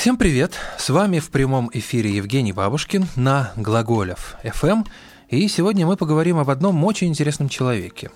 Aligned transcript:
Всем 0.00 0.16
привет! 0.16 0.54
С 0.78 0.88
вами 0.88 1.18
в 1.18 1.30
прямом 1.30 1.68
эфире 1.74 2.16
Евгений 2.16 2.54
Бабушкин 2.54 3.06
на 3.16 3.52
Глаголев 3.54 4.36
FM. 4.42 4.86
И 5.28 5.46
сегодня 5.46 5.86
мы 5.86 5.98
поговорим 5.98 6.38
об 6.38 6.48
одном 6.48 6.82
очень 6.86 7.08
интересном 7.08 7.50
человеке. 7.50 8.10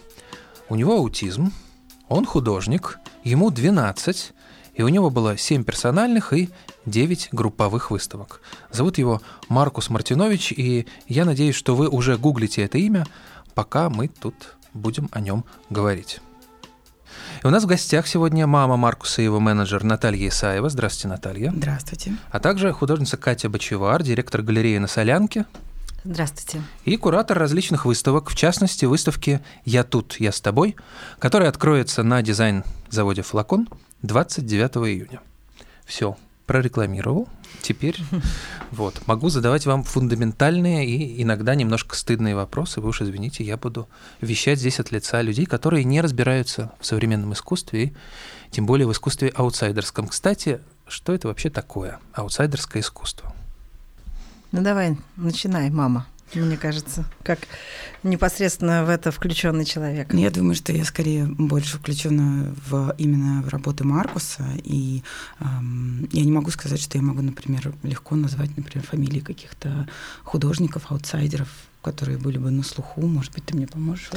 У 0.71 0.77
него 0.77 0.95
аутизм, 0.95 1.53
он 2.09 2.25
художник, 2.25 2.99
ему 3.23 3.51
12, 3.51 4.33
и 4.73 4.83
у 4.83 4.89
него 4.89 5.11
было 5.11 5.37
7 5.37 5.63
персональных 5.63 6.33
и 6.33 6.49
9 6.87 7.29
групповых 7.33 7.91
выставок. 7.91 8.41
Зовут 8.71 8.97
его 8.97 9.21
Маркус 9.51 9.91
Мартинович, 9.91 10.53
и 10.53 10.87
я 11.07 11.27
надеюсь, 11.27 11.55
что 11.55 11.77
вы 11.77 11.91
уже 11.91 12.17
гуглите 12.17 12.63
это 12.63 12.79
имя, 12.79 13.07
пока 13.55 13.91
мы 13.91 14.09
тут 14.09 14.57
будем 14.73 15.11
о 15.13 15.21
нем 15.21 15.45
говорить. 15.69 16.23
И 17.45 17.47
у 17.47 17.51
нас 17.51 17.65
в 17.65 17.67
гостях 17.67 18.07
сегодня 18.07 18.47
мама 18.47 18.79
Маркуса 18.79 19.21
и 19.21 19.25
его 19.27 19.39
менеджер 19.39 19.85
Наталья 19.85 20.29
Исаева. 20.29 20.71
Здравствуйте, 20.71 21.09
Наталья. 21.09 21.53
Здравствуйте. 21.55 22.17
А 22.31 22.41
также 22.41 22.73
художница 22.73 23.19
Катя 23.19 23.51
Бочевар, 23.51 24.03
директор 24.03 24.41
галереи 24.41 24.79
на 24.79 24.87
Солянке. 24.87 25.45
Здравствуйте. 26.05 26.63
И 26.87 26.97
куратор 26.97 27.37
различных 27.39 27.85
выставок, 27.85 28.31
в 28.31 28.35
частности, 28.35 28.87
выставки 28.87 29.43
«Я 29.67 29.85
тут, 29.85 30.17
я 30.21 30.33
с 30.33 30.41
тобой», 30.41 30.75
которая 31.19 31.51
откроется 31.51 32.03
на 32.03 32.23
дизайн-заводе 32.23 33.21
«Флакон» 33.21 33.69
29 34.01 34.77
июня. 34.89 35.21
Все, 35.85 36.17
прорекламировал. 36.47 37.29
Теперь 37.63 37.99
вот, 38.71 39.01
могу 39.07 39.29
задавать 39.29 39.67
вам 39.67 39.85
фундаментальные 39.85 40.87
и 40.87 41.23
иногда 41.23 41.55
немножко 41.55 41.97
стыдные 41.97 42.35
вопросы. 42.35 42.81
Вы 42.81 42.91
уж 42.91 43.03
извините, 43.03 43.45
я 43.45 43.57
буду 43.57 43.89
вещать 44.21 44.59
здесь 44.59 44.81
от 44.81 44.91
лица 44.93 45.23
людей, 45.23 45.47
которые 45.47 45.85
не 45.85 46.01
разбираются 46.01 46.73
в 46.81 46.87
современном 46.87 47.33
искусстве, 47.33 47.85
и 47.85 47.93
тем 48.51 48.67
более 48.67 48.87
в 48.87 48.93
искусстве 48.93 49.29
аутсайдерском. 49.35 50.09
Кстати, 50.09 50.61
что 50.87 51.15
это 51.15 51.29
вообще 51.29 51.51
такое, 51.51 51.99
аутсайдерское 52.13 52.83
искусство? 52.83 53.35
Ну 54.53 54.63
давай, 54.63 54.97
начинай, 55.17 55.71
мама 55.71 56.07
мне 56.33 56.57
кажется, 56.57 57.05
как 57.23 57.39
непосредственно 58.03 58.85
в 58.85 58.89
это 58.89 59.11
включенный 59.11 59.65
человек. 59.65 60.13
Я 60.13 60.31
думаю, 60.31 60.55
что 60.55 60.73
я 60.73 60.85
скорее 60.85 61.27
больше 61.27 61.79
включена 61.79 62.55
в 62.69 62.95
именно 62.99 63.43
в 63.43 63.49
работу 63.49 63.87
Маркуса, 63.87 64.45
и 64.63 65.03
эм, 65.41 66.09
я 66.13 66.25
не 66.25 66.33
могу 66.33 66.51
сказать, 66.51 66.81
что 66.81 66.99
я 66.99 67.03
могу, 67.03 67.23
например, 67.23 67.73
легко 67.83 68.17
назвать, 68.17 68.57
например, 68.57 68.87
фамилии 68.87 69.21
каких-то 69.21 69.89
художников, 70.23 70.91
аутсайдеров, 70.91 71.49
которые 71.83 72.19
были 72.19 72.39
бы 72.39 72.51
на 72.51 72.63
слуху. 72.63 73.07
Может 73.07 73.33
быть, 73.33 73.45
ты 73.45 73.57
мне 73.57 73.67
поможешь? 73.67 74.11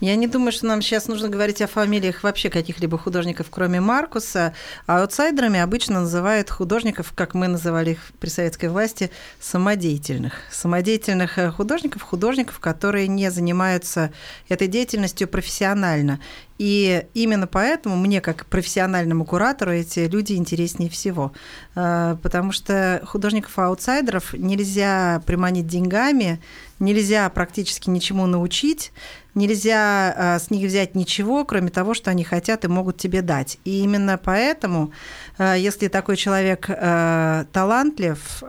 Я 0.00 0.14
не 0.16 0.26
думаю, 0.26 0.52
что 0.52 0.66
нам 0.66 0.82
сейчас 0.82 1.08
нужно 1.08 1.30
говорить 1.30 1.62
о 1.62 1.66
фамилиях 1.66 2.22
вообще 2.22 2.50
каких-либо 2.50 2.98
художников, 2.98 3.46
кроме 3.48 3.80
Маркуса. 3.80 4.52
А 4.86 5.00
аутсайдерами 5.00 5.58
обычно 5.58 6.00
называют 6.00 6.50
художников, 6.50 7.12
как 7.14 7.32
мы 7.32 7.48
называли 7.48 7.92
их 7.92 8.00
при 8.20 8.28
советской 8.28 8.68
власти, 8.68 9.10
самодеятельных. 9.40 10.34
Самодеятельных 10.50 11.38
э, 11.38 11.50
художников, 11.50 12.02
художников, 12.02 12.60
которые 12.60 13.08
не 13.08 13.30
занимаются 13.30 14.12
этой 14.50 14.68
деятельностью 14.68 15.28
профессионально. 15.28 16.20
И 16.58 17.06
именно 17.14 17.46
поэтому 17.46 17.96
мне, 17.96 18.20
как 18.20 18.46
профессиональному 18.46 19.24
куратору, 19.24 19.72
эти 19.72 20.00
люди 20.00 20.34
интереснее 20.34 20.90
всего. 20.90 21.32
Э, 21.74 22.18
потому 22.22 22.52
что 22.52 23.00
художников-аутсайдеров 23.06 24.34
нельзя 24.34 25.22
приманить 25.24 25.66
деньгами, 25.66 26.38
нельзя 26.78 27.30
практически 27.30 27.88
ничему 27.88 28.26
научить, 28.26 28.92
нельзя 29.36 30.14
а, 30.16 30.38
с 30.40 30.50
них 30.50 30.66
взять 30.66 30.96
ничего, 30.96 31.44
кроме 31.44 31.70
того, 31.70 31.94
что 31.94 32.10
они 32.10 32.24
хотят 32.24 32.64
и 32.64 32.68
могут 32.68 32.96
тебе 32.96 33.22
дать. 33.22 33.58
И 33.64 33.82
именно 33.82 34.18
поэтому, 34.18 34.90
а, 35.38 35.54
если 35.54 35.86
такой 35.86 36.16
человек 36.16 36.66
а, 36.68 37.44
талантлив, 37.52 38.42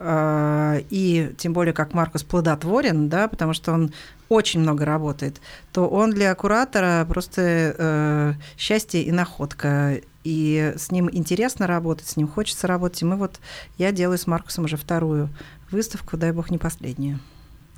и 0.89 1.33
тем 1.37 1.53
более 1.53 1.73
как 1.73 1.93
Маркус 1.93 2.23
плодотворен, 2.23 3.09
да, 3.09 3.27
потому 3.27 3.53
что 3.53 3.73
он 3.73 3.91
очень 4.29 4.61
много 4.61 4.85
работает, 4.85 5.41
то 5.71 5.87
он 5.87 6.11
для 6.11 6.33
куратора 6.35 7.05
просто 7.07 7.41
э, 7.77 8.33
счастье 8.57 9.03
и 9.03 9.11
находка. 9.11 10.01
И 10.23 10.73
с 10.75 10.91
ним 10.91 11.09
интересно 11.11 11.67
работать, 11.67 12.07
с 12.07 12.17
ним 12.17 12.27
хочется 12.27 12.67
работать. 12.67 13.01
И 13.01 13.05
мы 13.05 13.15
вот, 13.15 13.39
я 13.77 13.91
делаю 13.91 14.17
с 14.17 14.27
Маркусом 14.27 14.65
уже 14.65 14.75
вторую 14.75 15.29
выставку, 15.71 16.17
дай 16.17 16.31
бог, 16.31 16.49
не 16.51 16.57
последнюю. 16.57 17.19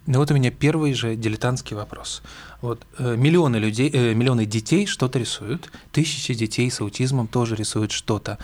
Ну 0.09 0.17
вот 0.17 0.31
у 0.31 0.33
меня 0.33 0.49
первый 0.49 0.95
же 0.95 1.15
дилетантский 1.15 1.75
вопрос. 1.75 2.23
Вот 2.61 2.81
э, 2.97 3.15
миллионы 3.15 3.57
людей, 3.57 3.91
э, 3.93 4.15
миллионы 4.15 4.47
детей 4.47 4.87
что-то 4.87 5.19
рисуют, 5.19 5.71
тысячи 5.91 6.33
детей 6.33 6.71
с 6.71 6.81
аутизмом 6.81 7.27
тоже 7.27 7.55
рисуют 7.55 7.91
что-то. 7.91 8.39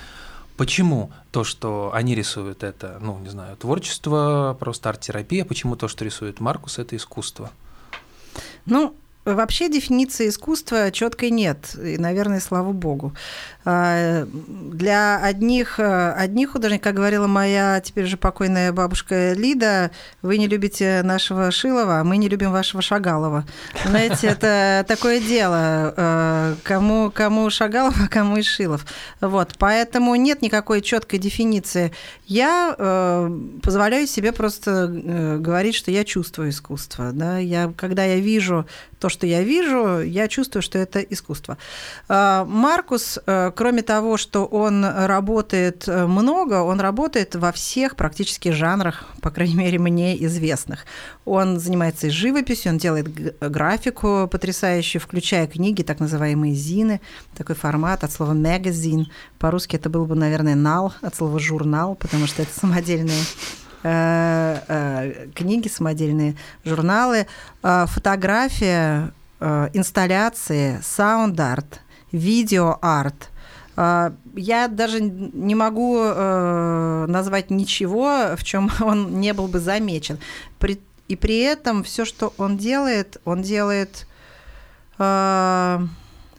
Почему 0.57 1.11
то, 1.31 1.43
что 1.43 1.89
они 1.91 2.13
рисуют, 2.13 2.61
это, 2.61 2.99
ну, 3.01 3.17
не 3.17 3.29
знаю, 3.29 3.57
творчество, 3.57 4.55
просто 4.59 4.89
арт-терапия, 4.89 5.43
почему 5.43 5.75
то, 5.75 5.87
что 5.87 6.05
рисует 6.05 6.39
Маркус, 6.39 6.77
это 6.77 6.95
искусство? 6.95 7.49
Ну, 8.67 8.95
Вообще 9.25 9.69
дефиниции 9.69 10.29
искусства 10.29 10.91
четкой 10.91 11.31
нет, 11.31 11.75
и, 11.83 11.97
наверное, 11.97 12.39
слава 12.39 12.71
богу. 12.71 13.13
А, 13.65 14.27
для 14.27 15.19
одних, 15.23 15.79
одних 15.79 16.51
художников, 16.51 16.83
как 16.83 16.95
говорила 16.95 17.25
моя 17.25 17.81
теперь 17.81 18.03
уже 18.03 18.17
покойная 18.17 18.71
бабушка 18.71 19.33
Лида, 19.33 19.89
вы 20.21 20.37
не 20.37 20.47
любите 20.47 21.01
нашего 21.03 21.49
Шилова, 21.49 22.01
а 22.01 22.03
мы 22.03 22.17
не 22.17 22.29
любим 22.29 22.51
вашего 22.51 22.83
Шагалова. 22.83 23.45
Знаете, 23.83 24.27
это 24.27 24.85
такое 24.87 25.19
дело, 25.19 25.93
а, 25.97 26.55
кому, 26.63 27.09
кому 27.09 27.49
Шагалов, 27.49 27.95
а 27.99 28.07
кому 28.07 28.37
и 28.37 28.43
Шилов. 28.43 28.85
Вот, 29.21 29.55
поэтому 29.57 30.13
нет 30.13 30.43
никакой 30.43 30.81
четкой 30.81 31.17
дефиниции. 31.17 31.91
Я 32.27 32.75
э, 32.77 33.39
позволяю 33.61 34.07
себе 34.07 34.31
просто 34.31 34.71
э, 34.71 35.37
говорить, 35.37 35.75
что 35.75 35.91
я 35.91 36.03
чувствую 36.03 36.49
искусство. 36.49 37.11
Да? 37.11 37.37
Я, 37.37 37.71
когда 37.77 38.03
я 38.03 38.15
вижу 38.19 38.65
то, 38.99 39.09
что 39.09 39.27
я 39.27 39.43
вижу, 39.43 40.01
я 40.01 40.27
чувствую, 40.27 40.63
что 40.63 40.79
это 40.79 40.99
искусство. 40.99 41.57
А, 42.07 42.45
Маркус, 42.45 43.19
э, 43.25 43.51
кроме 43.55 43.83
того, 43.83 44.17
что 44.17 44.45
он 44.45 44.83
работает 44.83 45.87
э, 45.87 46.07
много, 46.07 46.63
он 46.63 46.79
работает 46.79 47.35
во 47.35 47.51
всех 47.51 47.95
практически 47.95 48.49
жанрах, 48.49 49.05
по 49.21 49.29
крайней 49.29 49.55
мере, 49.55 49.77
мне 49.77 50.23
известных. 50.25 50.85
Он 51.25 51.59
занимается 51.59 52.07
и 52.07 52.09
живописью, 52.09 52.71
он 52.71 52.77
делает 52.77 53.37
графику 53.39 54.27
потрясающую, 54.31 55.01
включая 55.01 55.45
книги, 55.45 55.83
так 55.83 55.99
называемые 55.99 56.55
зины, 56.55 57.01
такой 57.37 57.55
формат 57.55 58.03
от 58.03 58.11
слова 58.11 58.33
магазин. 58.33 59.07
По-русски 59.37 59.75
это 59.75 59.89
был 59.89 60.05
бы, 60.05 60.15
наверное, 60.15 60.55
нал, 60.55 60.93
от 61.01 61.15
слова 61.15 61.39
журнал, 61.39 61.95
потому 61.95 62.14
что 62.27 62.41
это 62.41 62.59
самодельные 62.59 63.21
Э, 63.87 64.61
э, 64.67 65.27
книги 65.35 65.67
самодельные, 65.67 66.35
журналы, 66.63 67.27
э, 67.61 67.85
фотография, 67.87 69.13
инсталляции, 69.73 70.79
саунд-арт, 70.81 71.81
видео-арт. 72.11 73.29
Я 73.75 74.67
даже 74.69 75.01
не 75.01 75.53
могу 75.53 75.99
назвать 75.99 77.51
ничего, 77.51 78.35
в 78.37 78.43
чем 78.43 78.71
он 78.81 79.19
не 79.19 79.33
был 79.33 79.47
бы 79.47 79.59
замечен. 79.59 80.17
И 81.09 81.15
при 81.15 81.39
этом 81.39 81.83
все, 81.83 82.05
что 82.05 82.33
он 82.37 82.57
делает, 82.57 83.21
он 83.25 83.43
делает 83.43 84.07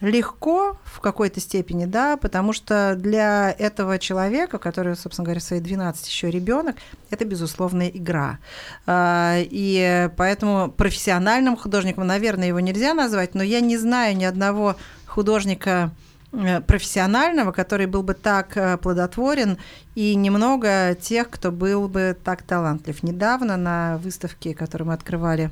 легко 0.01 0.79
в 0.85 1.01
какой-то 1.01 1.41
степени, 1.41 1.87
да, 1.87 2.17
потому 2.17 2.53
что 2.53 2.95
для 2.97 3.51
этого 3.51 3.99
человека, 3.99 4.59
который, 4.59 4.95
собственно 4.97 5.25
говоря, 5.25 5.41
свои 5.41 5.61
12 5.61 6.07
еще 6.07 6.31
ребенок, 6.31 6.77
это 7.11 7.25
безусловная 7.25 7.89
игра. 7.89 8.39
А, 8.87 9.37
и 9.39 10.11
поэтому 10.17 10.71
профессиональным 10.71 11.57
художником, 11.57 12.07
наверное, 12.07 12.49
его 12.49 12.61
нельзя 12.61 12.95
назвать, 12.95 13.35
но 13.35 13.43
я 13.43 13.61
не 13.61 13.79
знаю 13.79 14.17
ни 14.17 14.25
одного 14.25 14.77
художника 15.07 15.91
э, 16.33 16.61
профессионального, 16.61 17.53
который 17.53 17.87
был 17.87 18.03
бы 18.03 18.13
так 18.13 18.57
э, 18.57 18.77
плодотворен, 18.77 19.57
и 19.95 20.15
немного 20.15 20.95
тех, 21.01 21.31
кто 21.31 21.51
был 21.51 21.89
бы 21.89 22.15
так 22.23 22.43
талантлив. 22.43 23.03
Недавно 23.03 23.57
на 23.57 23.97
выставке, 23.99 24.55
которую 24.55 24.89
мы 24.89 24.95
открывали 24.95 25.51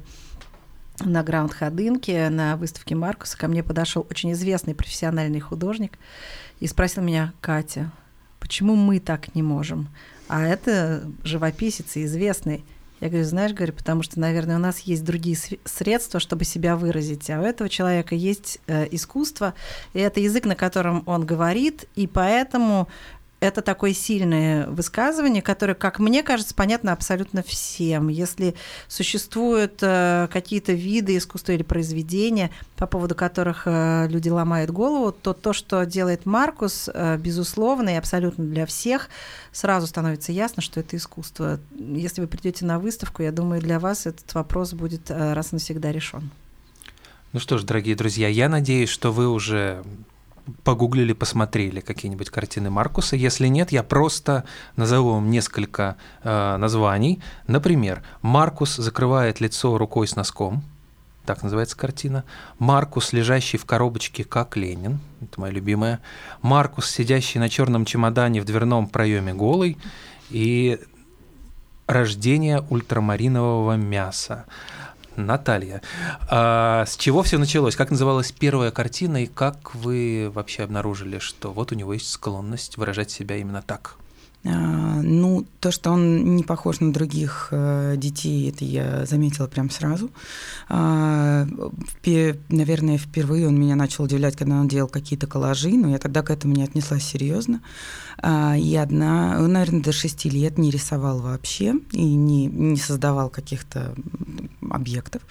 на 1.01 1.23
Граунд 1.23 1.53
Ходынке, 1.53 2.29
на 2.31 2.57
выставке 2.57 2.95
Маркуса, 2.95 3.37
ко 3.37 3.49
мне 3.49 3.63
подошел 3.63 4.07
очень 4.11 4.33
известный 4.33 4.75
профессиональный 4.75 5.41
художник 5.41 5.99
и 6.61 6.67
спросил 6.67 7.03
меня, 7.03 7.33
Катя, 7.41 7.91
почему 8.39 8.77
мы 8.77 9.01
так 9.01 9.35
не 9.35 9.43
можем? 9.43 9.89
А 10.29 10.47
это 10.47 11.05
живописец 11.23 11.97
и 11.97 12.05
известный. 12.05 12.65
Я 13.01 13.09
говорю, 13.09 13.27
знаешь, 13.27 13.53
говорю, 13.53 13.73
потому 13.73 14.03
что, 14.03 14.19
наверное, 14.21 14.57
у 14.57 14.61
нас 14.61 14.79
есть 14.81 15.05
другие 15.05 15.37
средства, 15.65 16.21
чтобы 16.21 16.45
себя 16.45 16.77
выразить, 16.77 17.29
а 17.29 17.41
у 17.41 17.45
этого 17.45 17.69
человека 17.69 18.15
есть 18.15 18.61
э, 18.67 18.87
искусство, 18.93 19.53
и 19.93 19.99
это 19.99 20.21
язык, 20.21 20.47
на 20.47 20.55
котором 20.55 21.03
он 21.07 21.27
говорит, 21.27 21.87
и 21.97 22.07
поэтому 22.07 22.89
это 23.45 23.61
такое 23.61 23.93
сильное 23.93 24.67
высказывание, 24.67 25.43
которое, 25.43 25.75
как 25.75 25.99
мне 25.99 26.23
кажется, 26.23 26.55
понятно 26.55 26.93
абсолютно 26.93 27.43
всем. 27.43 28.09
Если 28.09 28.55
существуют 28.89 29.79
э, 29.83 30.29
какие-то 30.33 30.73
виды 30.73 31.17
искусства 31.17 31.53
или 31.53 31.63
произведения, 31.63 32.51
по 32.77 32.87
поводу 32.87 33.15
которых 33.15 33.65
э, 33.67 34.09
люди 34.09 34.31
ломают 34.31 34.71
голову, 34.71 35.13
то 35.13 35.35
то, 35.35 35.53
что 35.53 35.85
делает 35.85 36.25
Маркус, 36.25 36.89
э, 36.93 37.19
безусловно, 37.19 37.91
и 37.91 37.95
абсолютно 37.95 38.45
для 38.45 38.65
всех, 38.65 39.11
сразу 39.53 39.87
становится 39.87 40.33
ясно, 40.33 40.63
что 40.63 40.81
это 40.81 40.97
искусство. 40.97 41.61
Если 41.79 42.23
вы 42.23 42.27
придете 42.27 42.65
на 42.65 42.79
выставку, 42.79 43.23
я 43.23 43.31
думаю, 43.31 43.61
для 43.61 43.79
вас 43.79 44.07
этот 44.07 44.33
вопрос 44.35 44.73
будет 44.73 45.11
раз 45.11 45.53
и 45.53 45.57
навсегда 45.57 45.93
решен. 45.93 46.31
Ну 47.33 47.41
что 47.41 47.59
ж, 47.59 47.65
дорогие 47.65 47.95
друзья, 47.95 48.29
я 48.29 48.49
надеюсь, 48.49 48.89
что 48.89 49.13
вы 49.13 49.29
уже 49.29 49.83
погуглили, 50.63 51.13
посмотрели 51.13 51.81
какие-нибудь 51.81 52.31
картины 52.31 52.71
Маркуса. 52.71 53.17
Если 53.17 53.47
нет, 53.49 53.73
я 53.73 53.83
просто 53.83 54.45
назову 54.77 55.15
вам 55.15 55.31
несколько 55.31 55.97
э, 56.23 56.57
названий. 56.57 57.23
Например, 57.47 58.03
Маркус 58.23 58.77
закрывает 58.77 59.41
лицо 59.41 59.77
рукой 59.79 60.07
с 60.07 60.17
носком. 60.17 60.63
Так 61.25 61.43
называется 61.43 61.77
картина. 61.77 62.25
Маркус, 62.59 63.15
лежащий 63.15 63.57
в 63.57 63.65
коробочке, 63.65 64.25
как 64.25 64.57
Ленин. 64.57 65.01
Это 65.23 65.41
моя 65.41 65.53
любимая. 65.53 66.01
Маркус, 66.43 66.91
сидящий 66.91 67.41
на 67.41 67.49
черном 67.49 67.87
чемодане 67.87 68.43
в 68.43 68.45
дверном 68.45 68.87
проеме 68.89 69.33
голый. 69.33 69.79
И 70.29 70.79
рождение 71.87 72.63
ультрамаринового 72.69 73.77
мяса. 73.77 74.45
Наталья, 75.17 75.83
а 76.29 76.85
с 76.87 76.97
чего 76.97 77.23
все 77.23 77.39
началось? 77.39 77.77
Как 77.77 77.91
называлась 77.91 78.33
первая 78.33 78.71
картина 78.71 79.23
и 79.23 79.27
как 79.27 79.75
вы 79.75 80.31
вообще 80.33 80.65
обнаружили, 80.65 81.19
что 81.19 81.53
вот 81.53 81.73
у 81.73 81.75
него 81.75 81.93
есть 81.93 82.11
склонность 82.11 82.77
выражать 82.77 83.11
себя 83.11 83.37
именно 83.37 83.63
так? 83.63 83.97
А, 84.47 85.01
ну, 85.03 85.47
то, 85.61 85.71
что 85.71 85.91
он 85.91 86.37
не 86.37 86.43
похож 86.43 86.81
на 86.81 86.93
других 86.93 87.49
э, 87.51 87.95
детей, 87.97 88.51
это 88.51 88.65
я 88.65 89.07
заметила 89.07 89.47
прям 89.47 89.71
сразу. 89.71 90.11
А, 90.69 91.47
наверное, 92.51 92.99
впервые 92.99 93.49
он 93.49 93.59
меня 93.59 93.75
начал 93.75 94.05
удивлять, 94.05 94.37
когда 94.37 94.57
он 94.57 94.69
делал 94.69 94.89
какие-то 94.89 95.27
коллажи, 95.27 95.71
но 95.71 95.89
я 95.89 95.99
тогда 95.99 96.23
к 96.23 96.31
этому 96.31 96.55
не 96.55 96.63
отнеслась 96.63 97.05
серьезно. 97.05 97.63
А, 98.19 98.57
и 98.57 98.75
одна, 98.77 99.37
он, 99.39 99.53
наверное, 99.53 99.83
до 99.83 99.93
шести 99.93 100.29
лет 100.29 100.59
не 100.59 100.71
рисовал 100.71 101.21
вообще 101.21 101.77
и 101.93 102.05
не, 102.05 102.47
не 102.47 102.77
создавал 102.77 103.31
каких-то 103.31 103.95
объектов. 104.71 105.23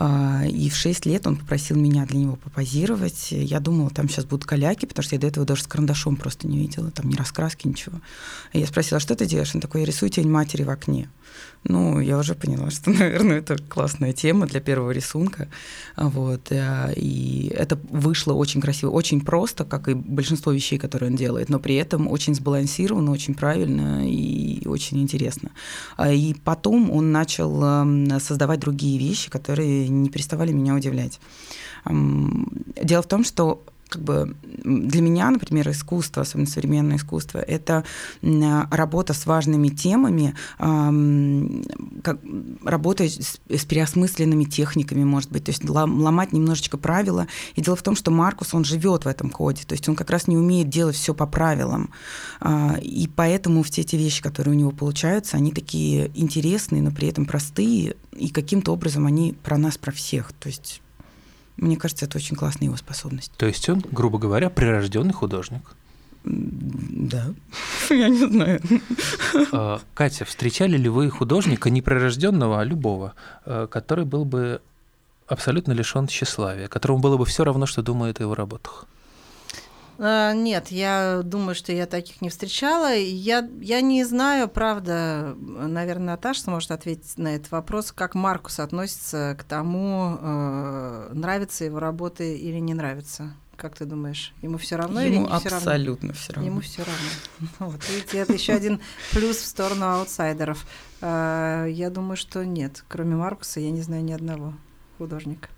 И 0.00 0.70
в 0.70 0.74
шесть 0.74 1.04
лет 1.04 1.26
он 1.26 1.36
попросил 1.36 1.76
меня 1.76 2.06
для 2.06 2.20
него 2.20 2.36
попозировать. 2.36 3.28
Я 3.30 3.60
думала, 3.60 3.90
там 3.90 4.08
сейчас 4.08 4.24
будут 4.24 4.46
каляки, 4.46 4.86
потому 4.86 5.04
что 5.04 5.16
я 5.16 5.20
до 5.20 5.26
этого 5.26 5.44
даже 5.44 5.64
с 5.64 5.66
карандашом 5.66 6.16
просто 6.16 6.48
не 6.48 6.58
видела, 6.58 6.90
там 6.90 7.10
ни 7.10 7.14
раскраски, 7.14 7.68
ничего. 7.68 7.98
Я 8.52 8.66
спросила, 8.66 9.00
что 9.00 9.14
ты 9.14 9.26
делаешь? 9.26 9.54
Он 9.54 9.60
такой, 9.60 9.80
я 9.80 9.86
рисую 9.86 10.10
тень 10.10 10.28
матери 10.28 10.62
в 10.62 10.70
окне. 10.70 11.08
Ну, 11.64 12.00
я 12.00 12.18
уже 12.18 12.34
поняла, 12.34 12.70
что, 12.70 12.90
наверное, 12.90 13.38
это 13.38 13.56
классная 13.56 14.12
тема 14.12 14.46
для 14.46 14.60
первого 14.60 14.90
рисунка. 14.90 15.48
Вот. 15.96 16.50
Э, 16.50 16.92
и 16.96 17.52
это 17.54 17.78
вышло 17.88 18.32
очень 18.32 18.60
красиво, 18.60 18.90
очень 18.90 19.20
просто, 19.20 19.64
как 19.64 19.88
и 19.88 19.94
большинство 19.94 20.52
вещей, 20.52 20.78
которые 20.78 21.10
он 21.10 21.16
делает, 21.16 21.48
но 21.48 21.58
при 21.58 21.76
этом 21.76 22.08
очень 22.08 22.34
сбалансированно, 22.34 23.10
очень 23.10 23.34
правильно 23.34 24.08
и 24.08 24.66
очень 24.66 25.00
интересно. 25.00 25.50
А, 25.96 26.12
и 26.12 26.34
потом 26.34 26.90
он 26.90 27.12
начал 27.12 27.62
эм, 27.62 28.20
создавать 28.20 28.60
другие 28.60 28.98
вещи, 28.98 29.30
которые 29.30 29.88
не 29.88 30.10
переставали 30.10 30.52
меня 30.52 30.74
удивлять. 30.74 31.20
Дело 31.84 33.02
в 33.02 33.08
том, 33.08 33.24
что 33.24 33.64
как 33.92 34.02
бы 34.02 34.34
для 34.64 35.02
меня, 35.02 35.30
например, 35.30 35.68
искусство, 35.70 36.22
особенно 36.22 36.46
современное 36.46 36.96
искусство, 36.96 37.38
это 37.38 37.84
работа 38.22 39.12
с 39.12 39.26
важными 39.26 39.68
темами, 39.68 40.34
как, 40.58 42.18
работа 42.64 43.04
с, 43.04 43.38
с 43.48 43.64
переосмысленными 43.66 44.44
техниками, 44.44 45.04
может 45.04 45.30
быть, 45.30 45.44
то 45.44 45.50
есть 45.50 45.68
ломать 45.68 46.32
немножечко 46.32 46.78
правила. 46.78 47.26
И 47.54 47.60
дело 47.60 47.76
в 47.76 47.82
том, 47.82 47.94
что 47.94 48.10
Маркус, 48.10 48.54
он 48.54 48.64
живет 48.64 49.04
в 49.04 49.08
этом 49.08 49.28
коде, 49.28 49.64
то 49.66 49.74
есть 49.74 49.86
он 49.88 49.94
как 49.94 50.08
раз 50.08 50.26
не 50.26 50.38
умеет 50.38 50.70
делать 50.70 50.96
все 50.96 51.12
по 51.12 51.26
правилам. 51.26 51.90
А, 52.40 52.78
и 52.80 53.08
поэтому 53.08 53.62
все 53.62 53.82
эти 53.82 53.96
вещи, 53.96 54.22
которые 54.22 54.54
у 54.54 54.58
него 54.58 54.70
получаются, 54.70 55.36
они 55.36 55.52
такие 55.52 56.10
интересные, 56.14 56.80
но 56.80 56.90
при 56.90 57.08
этом 57.08 57.26
простые, 57.26 57.96
и 58.12 58.28
каким-то 58.30 58.72
образом 58.72 59.06
они 59.06 59.34
про 59.42 59.58
нас, 59.58 59.76
про 59.76 59.92
всех. 59.92 60.32
То 60.32 60.48
есть 60.48 60.80
мне 61.56 61.76
кажется, 61.76 62.06
это 62.06 62.18
очень 62.18 62.36
классная 62.36 62.66
его 62.66 62.76
способность. 62.76 63.32
То 63.36 63.46
есть 63.46 63.68
он, 63.68 63.84
грубо 63.90 64.18
говоря, 64.18 64.50
прирожденный 64.50 65.12
художник. 65.12 65.62
Да, 66.24 67.34
я 67.90 68.08
не 68.08 68.26
знаю. 68.26 68.60
А, 69.52 69.80
Катя, 69.94 70.24
встречали 70.24 70.76
ли 70.76 70.88
вы 70.88 71.10
художника 71.10 71.68
не 71.68 71.82
прирожденного, 71.82 72.60
а 72.60 72.64
любого, 72.64 73.14
а, 73.44 73.66
который 73.66 74.04
был 74.04 74.24
бы 74.24 74.60
абсолютно 75.26 75.72
лишен 75.72 76.06
тщеславия, 76.06 76.68
которому 76.68 77.00
было 77.00 77.16
бы 77.16 77.24
все 77.24 77.44
равно, 77.44 77.66
что 77.66 77.82
думает 77.82 78.20
о 78.20 78.22
его 78.22 78.34
работах? 78.34 78.86
А, 79.98 80.32
нет, 80.32 80.68
я 80.68 81.22
думаю, 81.24 81.54
что 81.54 81.72
я 81.72 81.86
таких 81.86 82.20
не 82.20 82.28
встречала. 82.28 82.94
Я, 82.94 83.48
я 83.60 83.80
не 83.80 84.04
знаю, 84.04 84.48
правда, 84.48 85.34
наверное, 85.38 86.14
Наташа 86.14 86.42
сможет 86.42 86.70
ответить 86.70 87.18
на 87.18 87.36
этот 87.36 87.50
вопрос, 87.50 87.92
как 87.92 88.14
Маркус 88.14 88.58
относится 88.58 89.36
к 89.38 89.44
тому, 89.44 90.18
э, 90.20 91.10
нравится 91.12 91.64
его 91.64 91.78
работы 91.78 92.36
или 92.36 92.58
не 92.58 92.74
нравится. 92.74 93.34
Как 93.56 93.76
ты 93.76 93.84
думаешь, 93.84 94.34
ему 94.42 94.58
все 94.58 94.76
равно 94.76 95.00
ему 95.02 95.26
или 95.26 95.32
не 95.32 95.38
все 95.38 95.48
равно? 95.50 95.70
Абсолютно 95.70 96.12
все 96.14 96.32
равно. 96.32 96.50
Ему 96.50 96.60
все 96.60 96.82
равно. 96.82 97.48
Вот, 97.72 97.88
видите, 97.90 98.18
это 98.18 98.32
еще 98.32 98.54
один 98.54 98.80
плюс 99.12 99.36
в 99.36 99.46
сторону 99.46 99.86
аутсайдеров. 99.86 100.66
А, 101.00 101.66
я 101.66 101.90
думаю, 101.90 102.16
что 102.16 102.44
нет. 102.44 102.84
Кроме 102.88 103.14
Маркуса, 103.14 103.60
я 103.60 103.70
не 103.70 103.82
знаю 103.82 104.02
ни 104.02 104.12
одного 104.12 104.54
художника. 104.98 105.48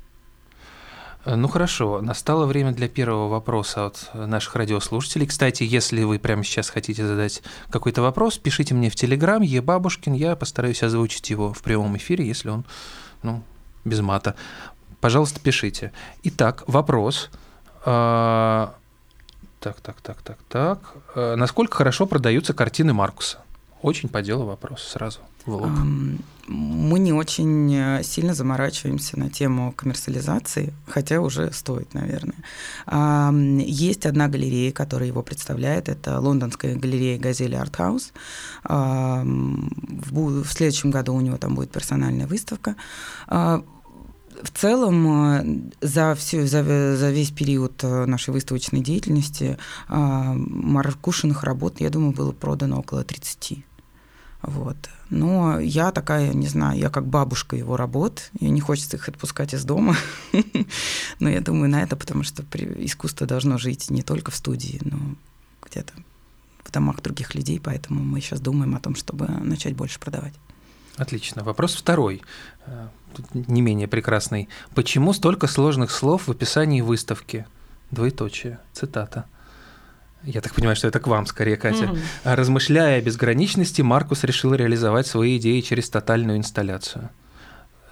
Э, 1.25 1.37
ну 1.37 1.49
хорошо, 1.49 2.01
настало 2.01 2.47
время 2.47 2.73
для 2.73 2.89
первого 2.89 3.29
вопроса 3.29 3.87
от 3.87 4.11
наших 4.15 4.57
радиослушателей. 4.57 5.27
Кстати, 5.27 5.63
если 5.63 6.03
вы 6.03 6.19
прямо 6.19 6.45
сейчас 6.45 6.71
хотите 6.71 7.07
задать 7.07 7.43
какой-то 7.71 8.03
вопрос, 8.03 8.39
пишите 8.39 8.75
мне 8.75 8.91
в 8.91 8.95
Телеграм 8.95 9.43
Ебабушкин, 9.43 10.13
я 10.13 10.37
постараюсь 10.37 10.83
озвучить 10.83 11.31
его 11.31 11.53
в 11.53 11.63
прямом 11.63 11.97
эфире, 11.97 12.27
если 12.27 12.51
он 12.51 12.65
ну, 13.23 13.43
без 13.85 14.01
мата. 14.01 14.35
Пожалуйста, 15.01 15.41
пишите. 15.41 15.93
Итак, 16.23 16.65
вопрос. 16.67 17.31
А, 17.85 18.75
так, 19.61 19.81
так, 19.81 20.01
так, 20.01 20.23
так, 20.23 20.39
так. 20.49 20.79
А, 21.15 21.37
насколько 21.37 21.77
хорошо 21.77 22.07
продаются 22.07 22.55
картины 22.55 22.93
Маркуса? 22.93 23.39
Очень 23.85 24.09
по 24.09 24.23
делу 24.23 24.47
вопрос 24.47 24.83
сразу 24.83 25.19
в 25.45 25.57
лоб. 25.57 25.69
Мы 26.49 26.99
не 26.99 27.13
очень 27.13 27.71
э, 27.75 28.03
сильно 28.03 28.33
заморачиваемся 28.33 29.19
на 29.19 29.29
тему 29.29 29.75
коммерциализации, 29.77 30.73
хотя 30.87 31.21
уже 31.21 31.53
стоит, 31.53 31.93
наверное. 31.93 32.39
Есть 33.61 34.07
одна 34.07 34.29
галерея, 34.29 34.73
которая 34.73 35.09
его 35.09 35.23
представляет, 35.23 35.91
это 35.91 36.19
лондонская 36.19 36.77
галерея 36.77 37.19
«Газели 37.19 37.57
Артхаус». 37.57 38.15
В 38.65 40.47
следующем 40.49 40.91
году 40.91 41.13
у 41.13 41.21
него 41.21 41.37
там 41.37 41.55
будет 41.55 41.71
персональная 41.71 42.27
выставка 42.27 42.77
а, 43.27 43.63
в 44.43 44.51
целом 44.51 45.07
э, 45.07 45.87
за, 45.87 46.15
всю, 46.15 46.47
за, 46.47 46.63
за 46.97 47.11
весь 47.11 47.33
период 47.33 47.85
э, 47.85 48.07
нашей 48.07 48.31
выставочной 48.31 48.81
деятельности 48.81 49.59
Маркушиных 49.89 51.45
работ, 51.45 51.81
я 51.81 51.91
думаю, 51.91 52.13
было 52.13 52.33
продано 52.33 52.81
около 52.81 53.05
30. 53.05 53.65
Вот. 54.47 54.77
Но 55.11 55.59
я 55.61 55.93
такая, 55.93 56.33
не 56.33 56.47
знаю, 56.49 56.79
я 56.79 56.91
как 56.91 57.07
бабушка 57.07 57.57
его 57.57 57.77
работ, 57.77 58.31
и 58.39 58.49
не 58.51 58.61
хочется 58.61 58.97
их 58.97 59.09
отпускать 59.09 59.55
из 59.55 59.65
дома. 59.65 59.97
но 61.21 61.29
я 61.29 61.41
думаю 61.41 61.71
на 61.71 61.83
это, 61.83 61.97
потому 61.97 62.25
что 62.25 62.45
искусство 62.79 63.27
должно 63.27 63.59
жить 63.59 63.91
не 63.91 64.03
только 64.03 64.31
в 64.31 64.37
студии, 64.37 64.81
но 64.85 64.99
где-то 65.63 65.93
в 66.65 66.71
домах 66.71 67.03
других 67.03 67.35
людей, 67.35 67.61
поэтому 67.61 68.03
мы 68.03 68.21
сейчас 68.21 68.41
думаем 68.41 68.75
о 68.75 68.81
том, 68.81 68.95
чтобы 68.95 69.27
начать 69.27 69.75
больше 69.75 70.01
продавать. 70.01 70.35
Отлично. 70.97 71.43
Вопрос 71.43 71.75
второй, 71.75 72.23
э, 72.67 72.89
Тут 73.15 73.49
не 73.49 73.63
менее 73.63 73.87
прекрасный. 73.87 74.49
Почему 74.75 75.13
столько 75.13 75.47
сложных 75.47 75.91
слов 75.93 76.27
в 76.27 76.33
описании 76.33 76.81
выставки? 76.81 77.47
Двоеточие. 77.91 78.59
Цитата. 78.73 79.27
Я 80.25 80.41
так 80.41 80.55
понимаю, 80.55 80.77
что 80.77 80.89
это 80.89 81.01
к 81.01 81.07
вам 81.07 81.27
скорее, 81.27 81.57
Катя. 81.57 81.85
Mm-hmm. 81.85 82.01
Размышляя 82.25 82.99
о 82.99 83.03
безграничности, 83.03 83.83
Маркус 83.83 84.25
решил 84.25 84.55
реализовать 84.55 85.07
свои 85.07 85.39
идеи 85.39 85.61
через 85.61 85.91
тотальную 85.91 86.39
инсталляцию. 86.39 87.11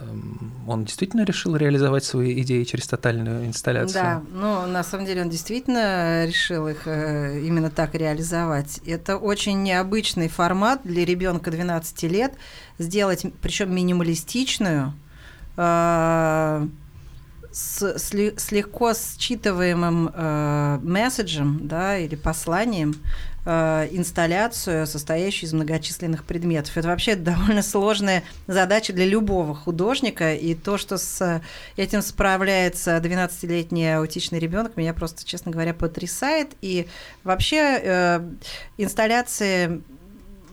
Эм, 0.02 0.52
он 0.66 0.84
действительно 0.84 1.24
решил 1.24 1.56
реализовать 1.56 2.04
свои 2.04 2.40
идеи 2.42 2.64
через 2.64 2.86
тотальную 2.86 3.46
инсталляцию? 3.46 4.02
Да, 4.02 4.22
ну, 4.32 4.66
на 4.66 4.82
самом 4.82 5.06
деле 5.06 5.22
он 5.22 5.30
действительно 5.30 6.24
решил 6.26 6.68
их 6.68 6.86
э, 6.86 7.40
именно 7.40 7.70
так 7.70 7.94
реализовать. 7.94 8.78
Это 8.86 9.16
очень 9.16 9.62
необычный 9.62 10.28
формат 10.28 10.80
для 10.84 11.04
ребенка 11.04 11.50
12 11.50 12.02
лет, 12.04 12.34
сделать, 12.78 13.26
причем 13.40 13.74
минималистичную, 13.74 14.94
э, 15.56 16.66
с, 17.52 17.98
с, 17.98 18.12
с 18.12 18.50
легко 18.50 18.92
считываемым 18.94 20.10
э, 20.14 20.78
месседжем 20.82 21.60
да, 21.62 21.98
или 21.98 22.14
посланием 22.16 22.94
э, 23.44 23.88
инсталляцию, 23.90 24.86
состоящую 24.86 25.48
из 25.48 25.52
многочисленных 25.52 26.24
предметов. 26.24 26.76
Это 26.76 26.88
вообще 26.88 27.14
довольно 27.16 27.62
сложная 27.62 28.22
задача 28.46 28.92
для 28.92 29.04
любого 29.04 29.54
художника, 29.54 30.34
и 30.34 30.54
то, 30.54 30.78
что 30.78 30.96
с 30.96 31.42
этим 31.76 32.00
справляется 32.00 32.96
12-летний 32.96 33.96
аутичный 33.96 34.38
ребенок, 34.38 34.76
меня 34.76 34.94
просто, 34.94 35.24
честно 35.24 35.52
говоря, 35.52 35.74
потрясает. 35.74 36.52
И 36.62 36.88
вообще 37.22 37.80
э, 37.82 38.30
инсталляции 38.78 39.82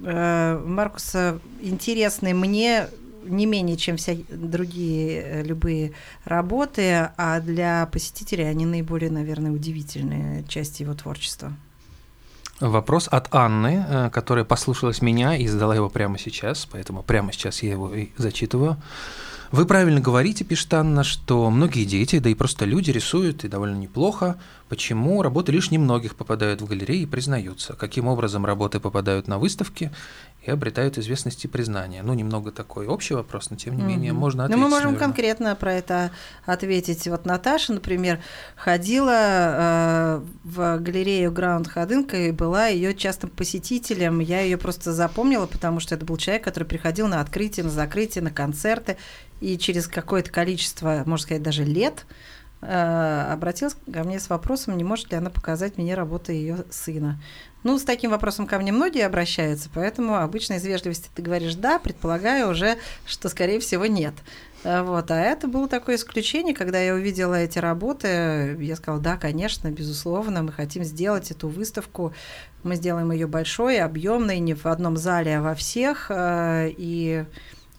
э, 0.04 0.62
Маркуса 0.66 1.40
интересны 1.62 2.34
мне 2.34 2.88
не 3.30 3.46
менее, 3.46 3.78
чем 3.78 3.98
вся 3.98 4.16
другие 4.30 5.22
э, 5.22 5.44
любые 5.44 5.94
работы, 6.26 7.10
а 7.18 7.40
для 7.40 7.88
посетителей 7.92 8.44
они 8.46 8.66
наиболее, 8.66 9.12
наверное, 9.12 9.52
удивительные 9.52 10.44
части 10.48 10.84
его 10.84 10.94
творчества. 10.94 11.54
Вопрос 12.60 13.08
от 13.10 13.34
Анны, 13.34 13.86
э, 13.88 14.10
которая 14.12 14.44
послушалась 14.44 15.02
меня 15.02 15.38
и 15.38 15.48
задала 15.48 15.76
его 15.76 15.90
прямо 15.90 16.18
сейчас, 16.18 16.68
поэтому 16.70 17.04
прямо 17.04 17.32
сейчас 17.32 17.64
я 17.64 17.72
его 17.72 17.94
и 17.94 18.10
зачитываю. 18.18 18.78
Вы 19.52 19.66
правильно 19.66 20.00
говорите, 20.00 20.44
пишет 20.44 20.72
Анна, 20.76 21.04
что 21.04 21.50
многие 21.50 21.84
дети, 21.84 22.20
да 22.20 22.30
и 22.30 22.36
просто 22.36 22.66
люди 22.66 22.92
рисуют 22.92 23.44
и 23.44 23.48
довольно 23.48 23.78
неплохо. 23.78 24.38
Почему 24.68 25.24
работы 25.24 25.52
лишь 25.52 25.72
немногих 25.72 26.16
попадают 26.16 26.62
в 26.62 26.68
галереи 26.68 27.02
и 27.02 27.06
признаются? 27.08 27.74
Каким 27.74 28.08
образом 28.08 28.46
работы 28.46 28.80
попадают 28.80 29.28
на 29.28 29.40
выставки 29.40 29.92
и 30.42 30.52
обретают 30.52 30.98
известность 30.98 31.44
и 31.44 31.48
признание. 31.50 32.02
Ну, 32.02 32.14
немного 32.14 32.52
такой 32.52 32.88
общий 32.88 33.14
вопрос, 33.14 33.50
но 33.50 33.58
тем 33.58 33.76
не 33.76 33.84
менее 33.84 34.12
mm-hmm. 34.12 34.16
можно 34.16 34.46
ответить. 34.46 34.62
Ну, 34.62 34.64
мы 34.64 34.70
можем 34.70 34.92
наверное. 34.94 35.08
конкретно 35.08 35.56
про 35.56 35.74
это 35.74 36.12
ответить. 36.46 37.08
Вот 37.08 37.26
Наташа, 37.26 37.74
например, 37.74 38.20
ходила 38.56 39.12
э, 39.12 40.22
в 40.46 40.78
галерею 40.80 41.34
Граунд 41.34 41.68
Ходынка 41.68 42.18
и 42.18 42.32
была 42.32 42.68
ее 42.68 42.96
частым 42.96 43.30
посетителем. 43.30 44.20
Я 44.20 44.40
ее 44.40 44.58
просто 44.58 44.94
запомнила, 44.94 45.46
потому 45.46 45.82
что 45.82 45.96
это 45.96 46.06
был 46.06 46.16
человек, 46.16 46.46
который 46.46 46.64
приходил 46.64 47.10
на 47.10 47.20
открытие, 47.20 47.66
на 47.66 47.70
закрытие, 47.70 48.24
на 48.24 48.32
концерты. 48.32 48.96
И 49.42 49.58
через 49.58 49.88
какое-то 49.88 50.32
количество, 50.32 51.04
можно 51.06 51.24
сказать, 51.24 51.44
даже 51.44 51.66
лет 51.66 52.06
обратилась 52.62 53.76
ко 53.92 54.04
мне 54.04 54.20
с 54.20 54.30
вопросом, 54.30 54.78
не 54.78 54.84
может 54.84 55.12
ли 55.12 55.18
она 55.18 55.30
показать 55.30 55.78
мне 55.78 55.96
работы 55.96 56.34
ее 56.34 56.66
сына. 56.70 57.20
Ну, 57.64 57.78
с 57.78 57.84
таким 57.84 58.12
вопросом 58.12 58.48
ко 58.48 58.58
мне 58.58 58.72
многие 58.72 59.06
обращаются, 59.06 59.70
поэтому 59.74 60.16
обычно 60.16 60.54
из 60.54 60.66
вежливости 60.66 61.10
ты 61.14 61.22
говоришь 61.22 61.56
«да», 61.56 61.78
предполагаю 61.78 62.50
уже, 62.50 62.78
что, 63.06 63.28
скорее 63.28 63.60
всего, 63.60 63.86
нет. 63.86 64.14
А 64.64 64.84
вот. 64.84 65.12
А 65.12 65.20
это 65.20 65.48
было 65.48 65.68
такое 65.68 65.96
исключение, 65.96 66.54
когда 66.54 66.80
я 66.80 66.94
увидела 66.94 67.36
эти 67.36 67.60
работы, 67.60 68.58
я 68.60 68.76
сказала, 68.76 69.02
да, 69.02 69.18
конечно, 69.18 69.70
безусловно, 69.70 70.44
мы 70.44 70.52
хотим 70.52 70.84
сделать 70.84 71.32
эту 71.32 71.48
выставку, 71.48 72.14
мы 72.64 72.76
сделаем 72.76 73.12
ее 73.12 73.28
большой, 73.28 73.80
объемной, 73.80 74.40
не 74.40 74.54
в 74.54 74.66
одном 74.66 74.98
зале, 74.98 75.38
а 75.38 75.42
во 75.42 75.56
всех, 75.56 76.08
а, 76.10 76.66
и 76.68 77.26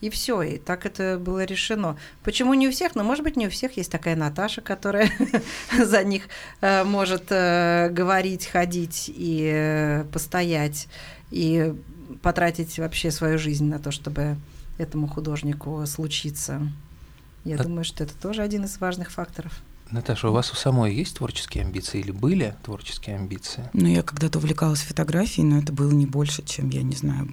и 0.01 0.09
все, 0.09 0.43
и 0.43 0.59
так 0.59 0.87
это 0.87 1.19
было 1.19 1.45
решено. 1.45 1.97
Почему 2.23 2.55
не 2.55 2.69
у 2.69 2.71
всех? 2.71 2.95
Ну, 2.95 3.05
может 3.05 3.23
быть, 3.23 3.37
не 3.37 3.47
у 3.47 3.51
всех 3.51 3.77
есть 3.77 3.93
такая 3.93 4.17
Наташа, 4.17 4.61
которая 4.63 5.11
за 5.79 6.05
них 6.05 6.25
э, 6.61 6.85
может 6.85 7.25
э, 7.31 7.91
говорить, 7.91 8.47
ходить 8.47 9.11
и 9.15 9.51
э, 9.53 10.05
постоять, 10.13 10.89
и 11.31 11.75
потратить 12.23 12.79
вообще 12.79 13.11
свою 13.11 13.39
жизнь 13.39 13.67
на 13.67 13.79
то, 13.79 13.91
чтобы 13.91 14.37
этому 14.79 15.07
художнику 15.07 15.85
случиться. 15.87 16.63
Я 17.45 17.57
а... 17.57 17.63
думаю, 17.63 17.85
что 17.85 18.05
это 18.05 18.15
тоже 18.15 18.43
один 18.43 18.65
из 18.65 18.79
важных 18.81 19.11
факторов. 19.11 19.53
Наташа, 19.91 20.29
у 20.29 20.33
вас 20.33 20.53
у 20.53 20.55
самой 20.55 20.95
есть 20.95 21.17
творческие 21.17 21.65
амбиции 21.65 21.99
или 21.99 22.13
были 22.13 22.55
творческие 22.63 23.17
амбиции? 23.17 23.69
Ну, 23.73 23.89
я 23.89 24.03
когда-то 24.03 24.39
увлекалась 24.39 24.83
фотографией, 24.83 25.47
но 25.47 25.59
это 25.59 25.73
было 25.73 25.91
не 25.91 26.07
больше, 26.07 26.45
чем, 26.45 26.71
я 26.71 26.83
не 26.83 26.95
знаю, 26.95 27.29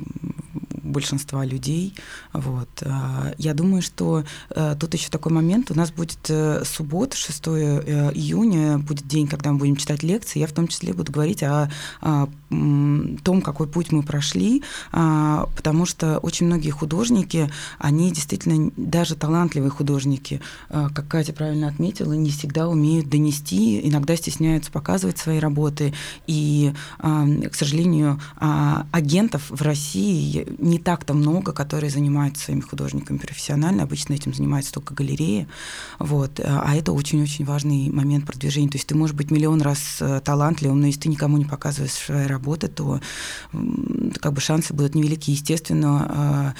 большинства 0.87 1.45
людей. 1.45 1.93
Вот. 2.33 2.69
А, 2.83 3.33
я 3.37 3.53
думаю, 3.53 3.81
что 3.81 4.23
э, 4.49 4.75
тут 4.79 4.93
еще 4.93 5.09
такой 5.09 5.31
момент. 5.31 5.71
У 5.71 5.75
нас 5.75 5.91
будет 5.91 6.19
э, 6.29 6.63
суббота, 6.65 7.15
6 7.15 7.47
э, 7.47 8.11
июня, 8.13 8.77
будет 8.79 9.07
день, 9.07 9.27
когда 9.27 9.51
мы 9.51 9.59
будем 9.59 9.75
читать 9.75 10.03
лекции. 10.03 10.39
Я 10.39 10.47
в 10.47 10.53
том 10.53 10.67
числе 10.67 10.93
буду 10.93 11.11
говорить 11.11 11.43
о, 11.43 11.69
о 12.01 12.27
том, 12.49 13.41
какой 13.41 13.67
путь 13.67 13.91
мы 13.91 14.03
прошли, 14.03 14.63
а, 14.93 15.47
потому 15.55 15.85
что 15.85 16.17
очень 16.19 16.45
многие 16.45 16.69
художники, 16.69 17.51
они 17.77 18.11
действительно, 18.11 18.71
даже 18.77 19.15
талантливые 19.15 19.69
художники, 19.69 20.39
как 20.69 21.07
Катя 21.07 21.33
правильно 21.33 21.67
отметила, 21.67 22.13
не 22.13 22.29
всегда 22.29 22.69
умеют 22.69 23.09
донести, 23.09 23.85
иногда 23.87 24.15
стесняются 24.15 24.71
показывать 24.71 25.17
свои 25.17 25.39
работы. 25.39 25.93
И, 26.25 26.73
к 26.99 27.53
сожалению, 27.53 28.21
а, 28.37 28.87
агентов 28.91 29.43
в 29.49 29.61
России 29.61 30.47
не 30.59 30.76
так-то 30.77 31.13
много, 31.13 31.51
которые 31.51 31.89
занимаются 31.89 32.45
своими 32.45 32.61
художниками 32.61 33.17
профессионально. 33.17 33.83
Обычно 33.83 34.13
этим 34.13 34.33
занимаются 34.33 34.73
только 34.73 34.93
галереи. 34.93 35.47
Вот. 35.99 36.39
А 36.43 36.75
это 36.75 36.91
очень-очень 36.91 37.45
важный 37.45 37.89
момент 37.89 38.25
продвижения. 38.25 38.69
То 38.69 38.77
есть 38.77 38.87
ты 38.87 38.95
можешь 38.95 39.15
быть 39.15 39.31
миллион 39.31 39.61
раз 39.61 39.97
э, 39.99 40.21
талантливым, 40.23 40.81
но 40.81 40.87
если 40.87 41.01
ты 41.01 41.09
никому 41.09 41.37
не 41.37 41.45
показываешь 41.45 41.91
свои 41.91 42.27
работы, 42.27 42.67
то 42.67 42.99
как 44.19 44.33
бы 44.33 44.41
шансы 44.41 44.73
будут 44.73 44.95
невелики. 44.95 45.31
Естественно, 45.31 46.07
а, 46.09 46.53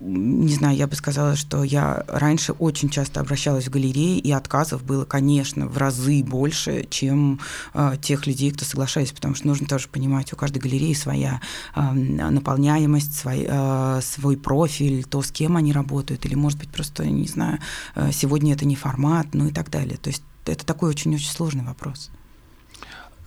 не 0.00 0.52
знаю, 0.52 0.76
я 0.76 0.86
бы 0.86 0.96
сказала, 0.96 1.36
что 1.36 1.62
я 1.62 2.04
раньше 2.08 2.52
очень 2.52 2.90
часто 2.90 3.20
обращалась 3.20 3.66
в 3.66 3.70
галереи, 3.70 4.18
и 4.18 4.32
отказов 4.32 4.84
было, 4.84 5.04
конечно, 5.04 5.66
в 5.66 5.78
разы 5.78 6.22
больше, 6.24 6.86
чем 6.90 7.40
э, 7.74 7.94
тех 8.02 8.26
людей, 8.26 8.50
кто 8.50 8.64
соглашались, 8.64 9.12
потому 9.12 9.34
что 9.34 9.46
нужно 9.46 9.66
тоже 9.66 9.88
понимать, 9.88 10.32
у 10.32 10.36
каждой 10.36 10.58
галереи 10.58 10.94
своя 10.94 11.40
э, 11.76 11.92
наполняемость, 11.92 13.16
свой, 13.16 13.46
э, 13.48 14.00
свой 14.02 14.36
профиль, 14.36 15.04
то, 15.04 15.22
с 15.22 15.30
кем 15.30 15.56
они 15.56 15.72
работают, 15.72 16.26
или, 16.26 16.34
может 16.34 16.58
быть, 16.58 16.70
просто, 16.70 17.06
не 17.06 17.28
знаю, 17.28 17.60
э, 17.94 18.10
сегодня 18.12 18.52
это 18.52 18.66
не 18.66 18.76
формат, 18.76 19.28
ну 19.32 19.46
и 19.46 19.52
так 19.52 19.70
далее. 19.70 19.96
То 19.96 20.10
есть 20.10 20.22
это 20.44 20.66
такой 20.66 20.90
очень-очень 20.90 21.30
сложный 21.30 21.64
вопрос. 21.64 22.10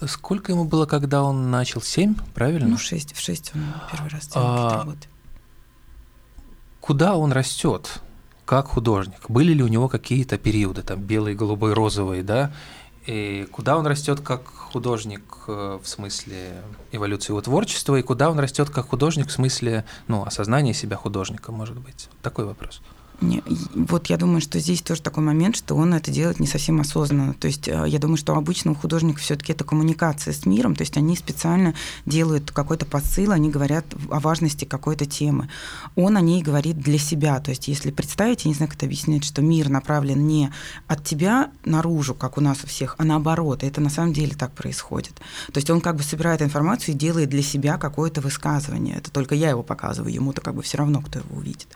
Сколько 0.05 0.51
ему 0.51 0.65
было, 0.65 0.85
когда 0.85 1.23
он 1.23 1.49
начал? 1.49 1.81
Семь, 1.81 2.15
правильно? 2.35 2.67
Ну, 2.67 2.77
шесть. 2.77 3.15
В 3.15 3.19
шесть 3.19 3.51
он 3.55 3.61
первый 3.91 4.09
раз 4.09 4.27
делал 4.27 4.45
а, 4.45 4.77
работы 4.79 5.07
куда 6.87 7.17
он 7.17 7.33
растет 7.33 7.99
как 8.45 8.67
художник? 8.67 9.29
Были 9.29 9.51
ли 9.51 9.61
у 9.61 9.67
него 9.67 9.89
какие-то 9.89 10.37
периоды, 10.37 10.83
там 10.83 11.01
белый, 11.01 11.35
голубой, 11.35 11.73
розовый, 11.73 12.23
да? 12.23 12.53
И 13.05 13.45
куда 13.51 13.75
он 13.77 13.85
растет 13.85 14.21
как 14.21 14.45
художник 14.47 15.21
э, 15.47 15.79
в 15.83 15.87
смысле 15.87 16.63
эволюции 16.93 17.31
его 17.31 17.41
творчества, 17.41 17.97
и 17.97 18.01
куда 18.01 18.29
он 18.31 18.39
растет 18.39 18.69
как 18.69 18.87
художник 18.87 19.27
в 19.27 19.31
смысле 19.31 19.83
ну, 20.07 20.23
осознания 20.23 20.73
себя 20.73 20.95
художника, 20.95 21.51
может 21.51 21.77
быть? 21.77 22.07
Такой 22.21 22.45
вопрос. 22.45 22.81
Вот 23.19 24.07
я 24.07 24.17
думаю, 24.17 24.41
что 24.41 24.59
здесь 24.59 24.81
тоже 24.81 25.01
такой 25.01 25.23
момент, 25.23 25.55
что 25.55 25.75
он 25.75 25.93
это 25.93 26.11
делает 26.11 26.39
не 26.39 26.45
совсем 26.45 26.79
осознанно. 26.79 27.33
То 27.33 27.47
есть 27.47 27.67
э, 27.67 27.85
я 27.87 27.97
думаю, 27.97 28.17
что 28.17 28.33
у 28.33 28.37
обычного 28.37 28.75
художника 28.75 29.19
все-таки 29.19 29.53
это 29.53 29.63
коммуникация 29.63 30.33
с 30.33 30.45
миром, 30.45 30.75
то 30.75 30.83
есть 30.83 30.97
они 30.97 31.15
специально 31.15 31.73
делают 32.05 32.51
какой-то 32.51 32.85
посыл, 32.85 33.31
они 33.31 33.49
говорят 33.49 33.85
о 34.11 34.19
важности 34.19 34.65
какой-то 34.65 35.07
темы. 35.07 35.49
Он 35.95 36.15
о 36.15 36.21
ней 36.21 36.43
говорит 36.43 36.77
для 36.77 36.99
себя. 36.99 37.39
То 37.39 37.49
есть 37.49 37.67
если 37.67 37.89
представить, 37.89 38.45
я 38.45 38.49
не 38.49 38.55
знаю, 38.55 38.69
как 38.69 38.77
это 38.77 38.85
объяснять, 38.85 39.23
что 39.23 39.41
мир 39.41 39.69
направлен 39.69 40.27
не 40.27 40.51
от 40.85 41.03
тебя 41.03 41.49
наружу, 41.65 42.13
как 42.13 42.37
у 42.37 42.41
нас 42.41 42.63
у 42.63 42.67
всех, 42.67 42.95
а 42.99 43.03
наоборот. 43.03 43.63
Это 43.63 43.81
на 43.81 43.89
самом 43.89 44.13
деле 44.13 44.35
так 44.35 44.51
происходит. 44.51 45.13
То 45.51 45.57
есть 45.57 45.69
он 45.71 45.81
как 45.81 45.95
бы 45.95 46.03
собирает 46.03 46.43
информацию 46.43 46.93
и 46.93 46.97
делает 46.97 47.29
для 47.29 47.41
себя 47.41 47.77
какое-то 47.79 48.21
высказывание. 48.21 48.97
Это 48.97 49.11
только 49.11 49.33
я 49.33 49.49
его 49.49 49.63
показываю, 49.63 50.13
ему-то 50.13 50.41
как 50.41 50.53
бы 50.53 50.61
все 50.61 50.77
равно, 50.77 51.01
кто 51.01 51.19
его 51.19 51.35
увидит. 51.35 51.67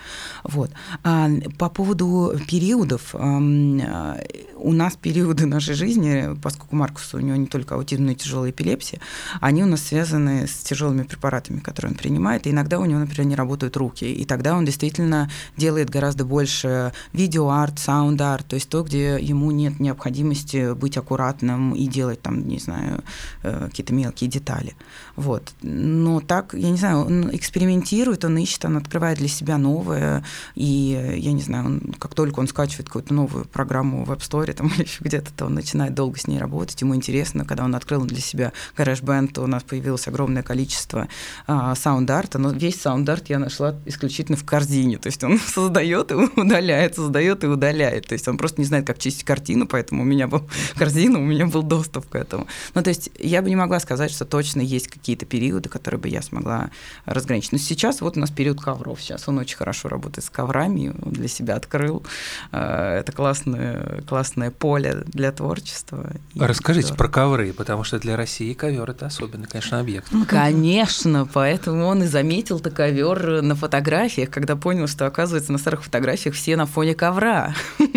Вот. 0.43 0.69
А 1.03 1.31
по 1.58 1.70
поводу 1.70 2.34
периодов, 2.48 3.14
э, 3.14 4.18
у 4.62 4.74
нас 4.74 4.96
периоды 4.96 5.46
нашей 5.46 5.74
жизни, 5.74 6.30
поскольку 6.42 6.76
Маркус 6.76 7.14
у 7.14 7.20
него 7.20 7.36
не 7.36 7.48
только 7.48 7.76
аутизм, 7.76 8.06
но 8.06 8.12
и 8.12 8.16
тяжелая 8.16 8.52
эпилепсия, 8.52 9.00
они 9.40 9.64
у 9.64 9.66
нас 9.66 9.82
связаны 9.82 10.48
с 10.48 10.54
тяжелыми 10.64 11.04
препаратами, 11.04 11.60
которые 11.60 11.92
он 11.92 11.98
принимает, 11.98 12.46
и 12.46 12.52
иногда 12.52 12.80
у 12.80 12.86
него, 12.86 13.00
например, 13.00 13.26
не 13.28 13.36
работают 13.36 13.76
руки, 13.78 14.06
и 14.06 14.26
тогда 14.26 14.56
он 14.56 14.66
действительно 14.66 15.30
делает 15.58 15.90
гораздо 15.90 16.26
больше 16.26 16.94
видеоарт, 17.14 17.80
саунд-арт, 17.80 18.48
то 18.48 18.56
есть 18.56 18.70
то, 18.70 18.84
где 18.84 19.18
ему 19.20 19.52
нет 19.52 19.80
необходимости 19.80 20.74
быть 20.74 20.98
аккуратным 20.98 21.74
и 21.74 21.88
делать 21.88 22.22
там, 22.22 22.48
не 22.48 22.60
знаю, 22.60 23.04
э, 23.44 23.68
какие-то 23.68 23.94
мелкие 23.94 24.30
детали. 24.30 24.76
Вот. 25.16 25.54
Но 25.62 26.22
так, 26.22 26.54
я 26.54 26.70
не 26.70 26.78
знаю, 26.78 27.06
он 27.06 27.36
экспериментирует, 27.36 28.26
он 28.26 28.38
ищет, 28.38 28.66
он 28.66 28.78
открывает 28.78 29.18
для 29.18 29.28
себя 29.28 29.58
новое, 29.58 30.24
и 30.56 31.16
я 31.22 31.34
не 31.34 31.42
знаю, 31.42 31.66
он, 31.66 31.96
как 32.00 32.13
только 32.13 32.40
он 32.40 32.48
скачивает 32.48 32.88
какую-то 32.88 33.13
новую 33.13 33.46
программу 33.46 34.04
в 34.04 34.12
App 34.12 34.20
Store 34.20 34.51
там, 34.54 34.68
или 34.78 34.88
где-то, 35.00 35.32
то 35.34 35.46
он 35.46 35.54
начинает 35.54 35.94
долго 35.94 36.20
с 36.20 36.28
ней 36.28 36.40
работать. 36.40 36.82
Ему 36.82 36.96
интересно, 36.96 37.46
когда 37.46 37.63
он 37.63 37.75
открыл 37.75 38.04
для 38.06 38.20
себя 38.20 38.54
GarageBand, 38.78 39.34
то 39.34 39.44
у 39.44 39.48
нас 39.48 39.63
появилось 39.63 40.08
огромное 40.08 40.44
количество 40.44 41.08
а, 41.48 41.75
саунд-арта, 41.75 42.40
но 42.40 42.51
весь 42.51 42.82
саунд-арт 42.82 43.30
я 43.30 43.40
нашла 43.40 43.75
исключительно 43.86 44.38
в 44.38 44.46
корзине. 44.46 44.98
То 44.98 45.08
есть 45.08 45.24
он 45.24 45.40
создает 45.46 46.12
и 46.12 46.16
удаляет, 46.16 46.96
создает 46.96 47.44
и 47.44 47.48
удаляет. 47.48 48.08
То 48.08 48.13
есть 48.13 48.28
он 48.28 48.38
просто 48.38 48.62
не 48.62 48.66
знает, 48.66 48.86
как 48.88 48.98
чистить 48.98 49.24
корзину, 49.24 49.68
поэтому 49.68 50.01
у 50.01 50.06
меня 50.06 50.28
был 50.28 50.50
корзина, 50.75 51.20
у 51.20 51.24
меня 51.24 51.46
был 51.46 51.63
доступ 51.63 52.10
к 52.10 52.16
этому. 52.16 52.48
Ну, 52.74 52.82
то 52.82 52.90
есть 52.90 53.12
я 53.20 53.42
бы 53.42 53.50
не 53.50 53.56
могла 53.56 53.80
сказать, 53.80 54.12
что 54.12 54.25
точно 54.25 54.62
есть 54.62 54.88
какие-то 54.88 55.25
периоды, 55.25 55.70
которые 55.70 56.00
бы 56.00 56.10
я 56.10 56.22
смогла 56.22 56.72
разграничить. 57.06 57.51
Но 57.51 57.58
сейчас 57.58 58.01
вот 58.01 58.18
у 58.18 58.20
нас 58.20 58.32
период 58.32 58.60
ковров. 58.62 59.01
Сейчас 59.01 59.28
он 59.28 59.38
очень 59.38 59.58
хорошо 59.58 59.90
работает 59.90 60.25
с 60.25 60.30
коврами, 60.30 60.94
для 61.12 61.27
себя 61.27 61.56
открыл. 61.56 62.03
Э, 62.51 63.00
это 63.00 63.12
классное, 63.12 64.01
классное 64.08 64.51
поле 64.51 65.03
для 65.06 65.32
творчества. 65.32 66.12
Расскажите 66.36 66.94
про 66.94 67.08
ковры, 67.08 67.53
потому 67.53 67.84
что 67.84 68.00
для 68.00 68.18
России 68.18 68.53
ковер 68.53 68.89
это 68.89 69.06
особенный, 69.06 69.48
конечно, 69.48 69.80
объект. 69.80 70.08
Конечно, 70.27 71.27
поэтому 71.32 71.86
он 71.86 72.03
и 72.03 72.08
заметил-то 72.08 72.72
ковер 72.72 73.41
на 73.41 73.56
фотографиях, 73.56 74.30
когда 74.30 74.56
понял, 74.56 74.88
что, 74.88 75.06
оказывается, 75.06 75.51
на 75.51 75.58
старых 75.58 75.84
фотографиях 75.84 76.36
все 76.36 76.56
на 76.56 76.65
фоне 76.65 76.96
ковра. 76.96 77.53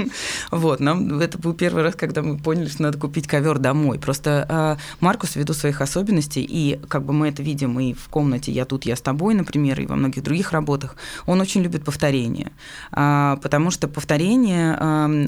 Вот, 0.50 0.80
нам 0.80 1.20
это 1.20 1.38
был 1.38 1.54
первый 1.54 1.82
раз, 1.82 1.94
когда 1.94 2.22
мы 2.22 2.38
поняли, 2.38 2.68
что 2.68 2.82
надо 2.82 2.98
купить 2.98 3.26
ковер 3.26 3.58
домой. 3.58 3.98
Просто 3.98 4.46
а, 4.48 4.76
Маркус, 5.00 5.36
ввиду 5.36 5.52
своих 5.52 5.80
особенностей, 5.80 6.46
и 6.48 6.80
как 6.88 7.04
бы 7.04 7.12
мы 7.12 7.28
это 7.28 7.42
видим 7.42 7.78
и 7.80 7.92
в 7.92 8.08
комнате 8.08 8.52
«Я 8.52 8.64
тут, 8.64 8.86
я 8.86 8.96
с 8.96 9.00
тобой», 9.00 9.34
например, 9.34 9.80
и 9.80 9.86
во 9.86 9.96
многих 9.96 10.22
других 10.22 10.52
работах, 10.52 10.96
он 11.26 11.40
очень 11.40 11.62
любит 11.62 11.84
повторения, 11.84 12.52
а, 12.92 13.03
потому 13.42 13.70
что 13.70 13.88
повторения, 13.88 14.76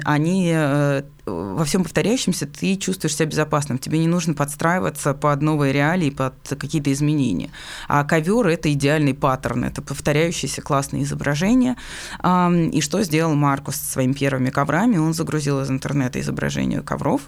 они 0.04 0.52
э, 0.54 1.02
во 1.26 1.64
всем 1.64 1.82
повторяющемся 1.82 2.46
ты 2.46 2.76
чувствуешь 2.76 3.16
себя 3.16 3.26
безопасным. 3.26 3.78
Тебе 3.78 3.98
не 3.98 4.06
нужно 4.06 4.34
подстраиваться 4.34 5.12
под 5.12 5.42
новые 5.42 5.72
реалии, 5.72 6.10
под 6.10 6.34
какие-то 6.48 6.92
изменения. 6.92 7.50
А 7.88 8.04
ковер 8.04 8.46
это 8.46 8.72
идеальный 8.72 9.14
паттерн, 9.14 9.64
это 9.64 9.82
повторяющиеся 9.82 10.62
классные 10.62 11.02
изображения. 11.02 11.76
И 12.24 12.80
что 12.80 13.02
сделал 13.02 13.34
Маркус 13.34 13.76
со 13.76 13.92
своими 13.92 14.12
первыми 14.12 14.50
коврами? 14.50 14.98
Он 14.98 15.14
загрузил 15.14 15.60
из 15.60 15.70
интернета 15.70 16.20
изображения 16.20 16.80
ковров 16.82 17.22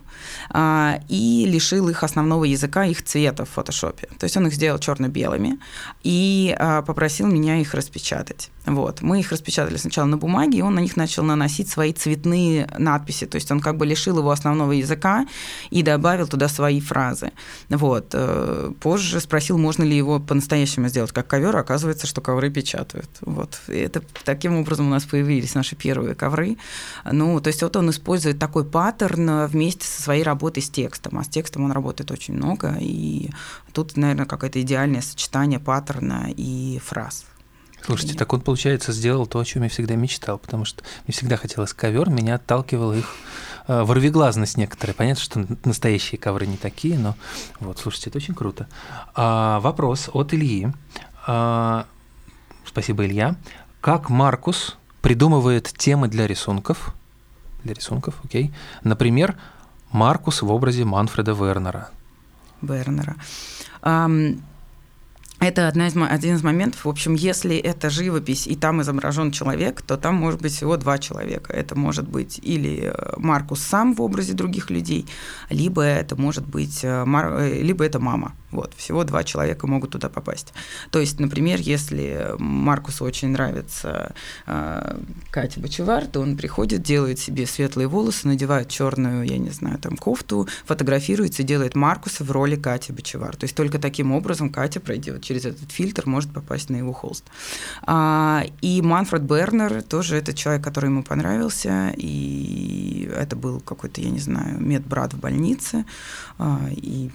а, 0.51 1.01
и 1.09 1.47
лишил 1.47 1.89
их 1.89 2.03
основного 2.03 2.45
языка, 2.45 2.85
их 2.85 3.03
цвета 3.03 3.45
в 3.45 3.51
фотошопе. 3.51 4.09
То 4.19 4.25
есть 4.25 4.37
он 4.37 4.47
их 4.47 4.55
сделал 4.55 4.79
черно-белыми 4.79 5.59
и 6.05 6.55
а, 6.59 6.83
попросил 6.83 7.27
меня 7.27 7.57
их 7.57 7.75
распечатать. 7.75 8.51
Вот. 8.67 9.03
Мы 9.03 9.21
их 9.21 9.33
распечатали 9.33 9.77
сначала 9.77 10.07
на 10.07 10.17
бумаге, 10.17 10.38
и 10.47 10.63
он 10.63 10.75
на 10.75 10.81
них 10.81 10.97
начал 10.97 11.23
наносить 11.23 11.69
свои 11.69 11.93
цветные 11.93 12.69
надписи. 12.79 13.27
То 13.27 13.37
есть 13.37 13.51
он 13.51 13.61
как 13.61 13.77
бы 13.77 13.87
лишил 13.87 14.19
его 14.19 14.31
основного 14.31 14.73
языка 14.73 15.27
и 15.71 15.83
добавил 15.83 16.27
туда 16.27 16.49
свои 16.49 16.81
фразы. 16.81 17.33
Вот. 17.69 18.11
Э, 18.13 18.73
позже 18.81 19.21
спросил, 19.21 19.59
можно 19.59 19.85
ли 19.85 19.97
его 19.97 20.21
по-настоящему 20.21 20.89
сделать 20.89 21.13
как 21.13 21.27
ковер. 21.27 21.57
Оказывается, 21.57 22.07
что 22.07 22.21
ковры 22.21 22.51
печатают. 22.51 23.11
Вот. 23.21 23.61
И 23.69 23.77
это 23.77 24.03
таким 24.25 24.57
образом 24.57 24.87
у 24.87 24.91
нас 24.91 25.05
появились 25.05 25.55
наши 25.55 25.77
первые 25.77 26.15
ковры. 26.15 26.57
Ну, 27.11 27.41
то 27.41 27.49
есть 27.49 27.63
вот 27.63 27.77
он 27.77 27.91
использует 27.91 28.39
такой 28.39 28.65
паттерн 28.65 29.47
вместе 29.47 29.87
со 29.87 30.03
своей 30.03 30.23
работой 30.23 30.63
с 30.63 30.71
текстом. 30.71 31.19
А 31.19 31.25
с 31.25 31.29
текстом 31.29 31.65
он 31.65 31.73
работает 31.73 32.11
очень 32.11 32.35
много. 32.35 32.77
И 32.81 33.31
тут, 33.73 33.97
наверное, 33.97 34.27
какое-то 34.27 34.61
идеальное 34.61 35.03
сочетание 35.03 35.59
паттерна 35.59 36.29
и 36.37 36.81
фраз. 36.85 37.25
Слушайте, 37.83 38.15
так 38.15 38.33
он, 38.33 38.41
получается, 38.41 38.93
сделал 38.93 39.27
то, 39.27 39.39
о 39.39 39.45
чем 39.45 39.63
я 39.63 39.69
всегда 39.69 39.95
мечтал, 39.95 40.39
потому 40.39 40.65
что 40.65 40.83
мне 41.07 41.13
всегда 41.13 41.37
хотелось 41.37 41.73
ковер, 41.73 42.11
меня 42.11 42.35
отталкивала 42.35 42.93
их 42.93 43.15
э, 43.67 43.83
ворвиглазность 43.83 44.57
некоторые. 44.57 44.95
Понятно, 44.95 45.23
что 45.23 45.47
настоящие 45.65 46.19
ковры 46.19 46.47
не 46.47 46.57
такие, 46.57 46.99
но 46.99 47.17
вот, 47.61 47.79
слушайте, 47.79 48.11
это 48.11 48.19
очень 48.19 48.35
круто. 48.35 48.69
А, 49.15 49.61
вопрос 49.61 50.11
от 50.13 50.35
Ильи. 50.35 50.69
А, 51.27 51.87
спасибо, 52.67 53.07
Илья. 53.07 53.37
Как 53.81 54.11
Маркус 54.11 54.77
придумывает 55.01 55.73
темы 55.77 56.09
для 56.09 56.27
рисунков? 56.27 56.95
Для 57.65 57.75
рисунков, 57.75 58.15
окей. 58.25 58.53
Например, 58.83 59.37
Маркус 59.91 60.43
в 60.43 60.51
образе 60.51 60.85
Манфреда 60.85 61.33
Вернера. 61.33 61.91
Вернера. 62.61 63.17
Um, 63.83 64.41
это 65.41 65.69
одна 65.69 65.87
из, 65.87 65.97
один 65.97 66.35
из 66.35 66.43
моментов. 66.43 66.85
В 66.85 66.89
общем, 66.89 67.15
если 67.15 67.57
это 67.57 67.91
живопись, 67.91 68.47
и 68.47 68.57
там 68.57 68.83
изображен 68.83 69.31
человек, 69.31 69.83
то 69.83 69.97
там 69.97 70.17
может 70.17 70.43
быть 70.43 70.53
всего 70.53 70.77
два 70.77 70.99
человека. 70.99 71.53
Это 71.53 71.77
может 71.77 72.09
быть 72.09 72.41
или 72.43 72.93
э, 72.93 73.15
Маркус 73.17 73.61
сам 73.61 73.95
в 73.95 74.03
образе 74.03 74.33
других 74.33 74.71
людей, 74.71 75.07
либо 75.49 75.83
это 75.83 76.17
может 76.17 76.47
быть, 76.47 76.81
э, 76.83 77.05
э, 77.07 77.63
либо 77.63 77.85
это 77.85 78.01
мама. 78.01 78.35
Вот, 78.51 78.73
всего 78.77 79.05
два 79.05 79.25
человека 79.25 79.67
могут 79.67 79.91
туда 79.91 80.09
попасть. 80.09 80.55
То 80.91 81.01
есть, 81.01 81.21
например, 81.21 81.61
если 81.61 82.31
Маркусу 82.39 83.05
очень 83.05 83.29
нравится 83.29 84.15
э, 84.47 85.01
Катя 85.31 85.61
Бочевар, 85.61 86.07
то 86.07 86.21
он 86.21 86.37
приходит, 86.37 86.83
делает 86.83 87.19
себе 87.19 87.47
светлые 87.47 87.89
волосы, 87.89 88.27
надевает 88.27 88.69
черную, 88.69 89.25
я 89.25 89.37
не 89.37 89.51
знаю, 89.51 89.79
там 89.79 89.97
кофту, 89.97 90.49
фотографируется 90.65 91.43
и 91.43 91.45
делает 91.45 91.75
Маркуса 91.75 92.25
в 92.25 92.31
роли 92.31 92.57
Кати 92.57 92.93
Бочевар. 92.93 93.37
То 93.37 93.45
есть 93.45 93.55
только 93.55 93.79
таким 93.79 94.13
образом 94.13 94.51
Катя 94.51 94.81
пройдет 94.81 95.23
через 95.23 95.45
этот 95.45 95.71
фильтр, 95.71 96.07
может 96.07 96.33
попасть 96.33 96.71
на 96.71 96.77
его 96.77 96.93
холст. 96.93 97.25
А, 97.83 98.45
и 98.63 98.81
Манфред 98.81 99.23
Бернер 99.23 99.83
тоже 99.83 100.17
это 100.17 100.33
человек, 100.33 100.65
который 100.65 100.87
ему 100.87 101.03
понравился, 101.03 101.93
и 101.97 103.11
это 103.15 103.37
был 103.37 103.61
какой-то, 103.61 104.01
я 104.01 104.11
не 104.11 104.21
знаю, 104.21 104.59
медбрат 104.59 105.13
в 105.13 105.21
больнице, 105.21 105.85
а, 106.39 106.69
и 106.71 107.11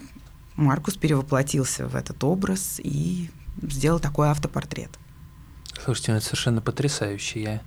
Маркус 0.55 0.95
перевоплотился 0.95 1.87
в 1.87 1.95
этот 1.95 2.23
образ 2.23 2.79
и 2.83 3.29
сделал 3.61 3.99
такой 3.99 4.29
автопортрет. 4.29 4.91
Слушайте, 5.83 6.11
ну 6.11 6.17
это 6.17 6.25
совершенно 6.25 6.61
потрясающе. 6.61 7.41
Я 7.41 7.61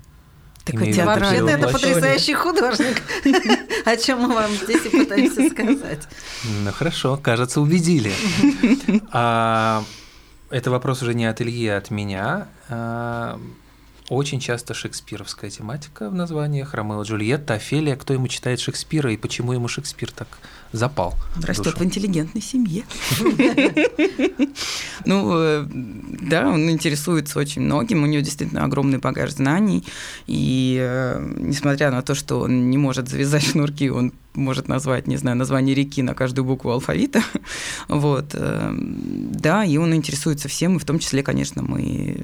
так 0.65 0.75
у 0.75 0.85
тебя 0.85 1.07
вообще 1.07 1.37
это 1.49 1.69
потрясающий 1.69 2.35
художник, 2.35 3.01
о 3.85 3.97
чем 3.97 4.23
мы 4.23 4.35
вам 4.35 4.51
здесь 4.51 4.85
и 4.85 4.89
пытаемся 4.89 5.49
сказать. 5.51 6.09
Ну 6.65 6.73
хорошо, 6.73 7.17
кажется, 7.17 7.61
убедили. 7.61 8.13
А, 9.13 9.85
это 10.51 10.71
вопрос 10.71 11.03
уже 11.03 11.15
не 11.15 11.27
от 11.27 11.41
Ильи, 11.41 11.69
а 11.69 11.79
от 11.79 11.91
меня. 11.91 12.49
Очень 14.09 14.39
часто 14.39 14.73
шекспировская 14.73 15.51
тематика 15.51 16.09
в 16.09 16.15
названиях. 16.15 16.75
Ромео 16.75 17.03
Джульетта, 17.03 17.55
Офелия. 17.55 17.97
Кто 17.97 18.15
ему 18.15 18.29
читает 18.29 18.61
Шекспира 18.61 19.13
и 19.13 19.17
почему 19.17 19.53
ему 19.53 19.67
Шекспир 19.67 20.13
так 20.13 20.29
запал? 20.71 21.15
Растет 21.43 21.79
в 21.79 21.85
интеллигентной 21.85 22.43
семье. 22.43 22.85
Ну, 25.05 25.39
э, 25.39 25.67
да, 25.69 26.49
он 26.49 26.69
интересуется 26.69 27.39
очень 27.39 27.63
многим, 27.63 28.03
у 28.03 28.07
него 28.07 28.23
действительно 28.23 28.65
огромный 28.65 28.99
багаж 28.99 29.31
знаний, 29.31 29.85
и 30.27 30.79
э, 30.81 31.25
несмотря 31.37 31.93
на 31.93 32.03
то, 32.03 32.15
что 32.17 32.41
он 32.41 32.71
не 32.71 32.79
может 32.79 33.09
завязать 33.09 33.45
шнурки, 33.51 33.89
он 33.89 34.13
может 34.37 34.69
назвать, 34.69 35.07
не 35.07 35.17
знаю, 35.17 35.37
название 35.37 35.75
реки 35.75 36.03
на 36.03 36.15
каждую 36.15 36.45
букву 36.45 36.71
алфавита. 36.71 37.23
Вот. 37.89 38.35
Э, 38.35 38.73
да, 38.77 39.65
и 39.65 39.77
он 39.77 39.95
интересуется 39.95 40.49
всем, 40.49 40.77
и 40.77 40.79
в 40.79 40.85
том 40.85 40.99
числе, 40.99 41.23
конечно, 41.23 41.63
мы 41.63 42.17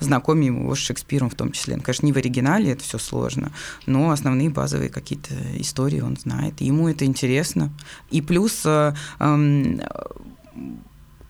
знакомим 0.00 0.62
его 0.62 0.74
с 0.74 0.78
Шекспиром 0.78 1.28
в 1.28 1.34
том 1.34 1.52
числе. 1.52 1.76
Ну, 1.76 1.82
конечно, 1.82 2.06
не 2.06 2.12
в 2.12 2.16
оригинале, 2.16 2.72
это 2.72 2.84
все 2.84 2.98
сложно, 2.98 3.52
но 3.86 4.10
основные 4.10 4.50
базовые 4.50 4.90
какие-то 4.90 5.34
истории 5.56 6.00
он 6.00 6.16
знает. 6.16 6.60
ему 6.60 6.88
это 6.88 7.04
интересно. 7.04 7.70
И 8.10 8.22
плюс 8.22 8.62
э, 8.64 8.94
эм, 9.18 9.80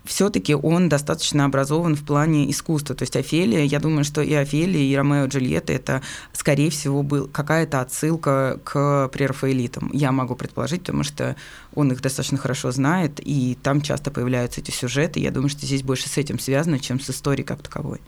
все-таки 0.09 0.55
он 0.55 0.89
достаточно 0.89 1.45
образован 1.45 1.95
в 1.95 2.05
плане 2.05 2.51
искусства. 2.51 2.97
То 2.97 3.03
есть 3.03 3.15
Офелия, 3.15 3.63
я 3.65 3.79
думаю, 3.79 4.05
что 4.05 4.23
и 4.23 4.33
Офелия, 4.33 4.83
и 4.83 4.97
Ромео 4.97 5.27
и 5.27 5.29
Джульетта 5.29 5.73
это, 5.73 6.03
скорее 6.33 6.71
всего, 6.71 7.03
был 7.03 7.29
какая-то 7.29 7.81
отсылка 7.81 8.59
к 8.65 9.09
прерафаэлитам. 9.09 9.91
Я 9.93 10.11
могу 10.11 10.35
предположить, 10.35 10.81
потому 10.81 11.05
что 11.05 11.37
он 11.75 11.93
их 11.93 12.01
достаточно 12.01 12.39
хорошо 12.39 12.73
знает, 12.73 13.21
и 13.23 13.57
там 13.63 13.83
часто 13.83 14.11
появляются 14.11 14.63
эти 14.63 14.71
сюжеты. 14.71 15.21
Я 15.21 15.31
думаю, 15.31 15.51
что 15.51 15.67
здесь 15.67 15.83
больше 15.83 16.09
с 16.09 16.17
этим 16.17 16.39
связано, 16.39 16.79
чем 16.79 16.99
с 16.99 17.11
историей 17.11 17.45
как 17.45 17.63
таковой. 17.63 18.01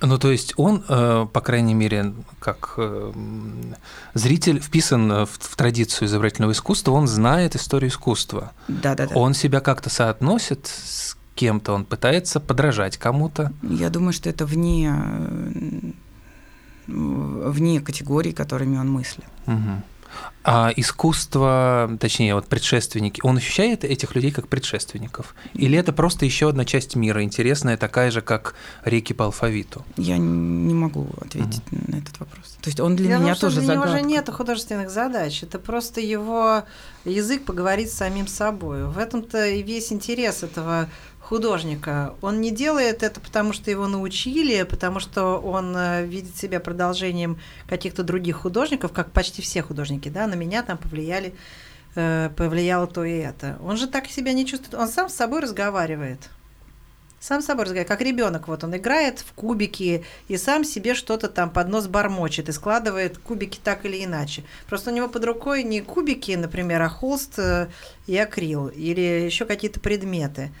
Ну, 0.00 0.16
то 0.16 0.30
есть 0.30 0.54
он, 0.56 0.84
э, 0.88 1.26
по 1.32 1.40
крайней 1.40 1.74
мере, 1.74 2.14
как 2.38 2.74
э, 2.76 3.12
зритель 4.14 4.60
вписан 4.60 5.24
в, 5.24 5.26
в 5.26 5.56
традицию 5.56 6.06
изобразительного 6.06 6.52
искусства, 6.52 6.92
он 6.92 7.08
знает 7.08 7.56
историю 7.56 7.90
искусства. 7.90 8.52
Да, 8.68 8.94
да, 8.94 9.08
да. 9.08 9.14
Он 9.16 9.34
себя 9.34 9.60
как-то 9.60 9.90
соотносит 9.90 10.68
с 10.68 11.17
кем-то, 11.38 11.72
он 11.72 11.84
пытается 11.84 12.40
подражать 12.40 12.96
кому-то. 12.96 13.52
Я 13.62 13.90
думаю, 13.90 14.12
что 14.12 14.28
это 14.28 14.44
вне, 14.44 14.92
вне 16.88 17.80
категорий, 17.80 18.32
которыми 18.32 18.76
он 18.76 18.90
мыслит. 18.90 19.26
Угу. 19.46 19.82
А 20.42 20.72
искусство, 20.74 21.96
точнее, 22.00 22.34
вот 22.34 22.46
предшественники, 22.46 23.20
он 23.22 23.36
ощущает 23.36 23.84
этих 23.84 24.14
людей 24.14 24.30
как 24.30 24.48
предшественников? 24.48 25.34
Или 25.52 25.78
это 25.78 25.92
просто 25.92 26.24
еще 26.24 26.48
одна 26.48 26.64
часть 26.64 26.96
мира, 26.96 27.22
интересная, 27.22 27.76
такая 27.76 28.10
же, 28.10 28.22
как 28.22 28.54
реки 28.84 29.12
по 29.12 29.26
алфавиту? 29.26 29.84
Я 29.96 30.16
не 30.16 30.74
могу 30.74 31.06
ответить 31.20 31.62
mm-hmm. 31.70 31.90
на 31.92 31.96
этот 31.98 32.18
вопрос. 32.18 32.56
То 32.62 32.68
есть 32.68 32.80
он 32.80 32.96
для 32.96 33.10
Я 33.10 33.18
меня 33.18 33.34
думаю, 33.34 33.36
тоже 33.36 33.60
для 33.60 33.66
загадка. 33.66 33.88
него 33.88 33.98
же 33.98 34.04
нет 34.06 34.28
художественных 34.30 34.90
задач. 34.90 35.42
Это 35.42 35.58
просто 35.58 36.00
его 36.00 36.62
язык 37.04 37.44
поговорить 37.44 37.90
с 37.90 37.94
самим 37.94 38.26
собой. 38.26 38.86
В 38.86 38.96
этом-то 38.96 39.46
и 39.46 39.62
весь 39.62 39.92
интерес 39.92 40.42
этого 40.42 40.88
художника. 41.28 42.14
Он 42.22 42.40
не 42.40 42.50
делает 42.50 43.02
это, 43.02 43.20
потому 43.20 43.52
что 43.52 43.70
его 43.70 43.86
научили, 43.86 44.62
потому 44.62 44.98
что 44.98 45.38
он 45.38 45.76
э, 45.76 46.06
видит 46.06 46.34
себя 46.36 46.58
продолжением 46.58 47.38
каких-то 47.68 48.02
других 48.02 48.36
художников, 48.36 48.92
как 48.92 49.12
почти 49.12 49.42
все 49.42 49.62
художники, 49.62 50.08
да, 50.08 50.26
на 50.26 50.34
меня 50.34 50.62
там 50.62 50.78
повлияли, 50.78 51.34
э, 51.96 52.30
повлияло 52.34 52.86
то 52.86 53.04
и 53.04 53.18
это. 53.18 53.58
Он 53.62 53.76
же 53.76 53.88
так 53.88 54.06
себя 54.06 54.32
не 54.32 54.46
чувствует, 54.46 54.74
он 54.74 54.88
сам 54.88 55.10
с 55.10 55.14
собой 55.14 55.40
разговаривает. 55.40 56.30
Сам 57.20 57.42
с 57.42 57.46
собой 57.46 57.64
разговаривает, 57.64 57.88
как 57.88 58.00
ребенок, 58.00 58.48
вот 58.48 58.64
он 58.64 58.74
играет 58.76 59.18
в 59.18 59.32
кубики 59.34 60.04
и 60.28 60.36
сам 60.38 60.64
себе 60.64 60.94
что-то 60.94 61.28
там 61.28 61.50
под 61.50 61.68
нос 61.68 61.88
бормочет 61.88 62.48
и 62.48 62.52
складывает 62.52 63.18
кубики 63.18 63.58
так 63.62 63.84
или 63.84 64.02
иначе. 64.02 64.44
Просто 64.66 64.90
у 64.90 64.94
него 64.94 65.08
под 65.08 65.24
рукой 65.24 65.62
не 65.62 65.82
кубики, 65.82 66.32
например, 66.32 66.80
а 66.80 66.88
холст 66.88 67.38
э, 67.38 67.68
и 68.06 68.16
акрил 68.16 68.68
или 68.68 69.26
еще 69.26 69.44
какие-то 69.44 69.78
предметы. 69.78 70.52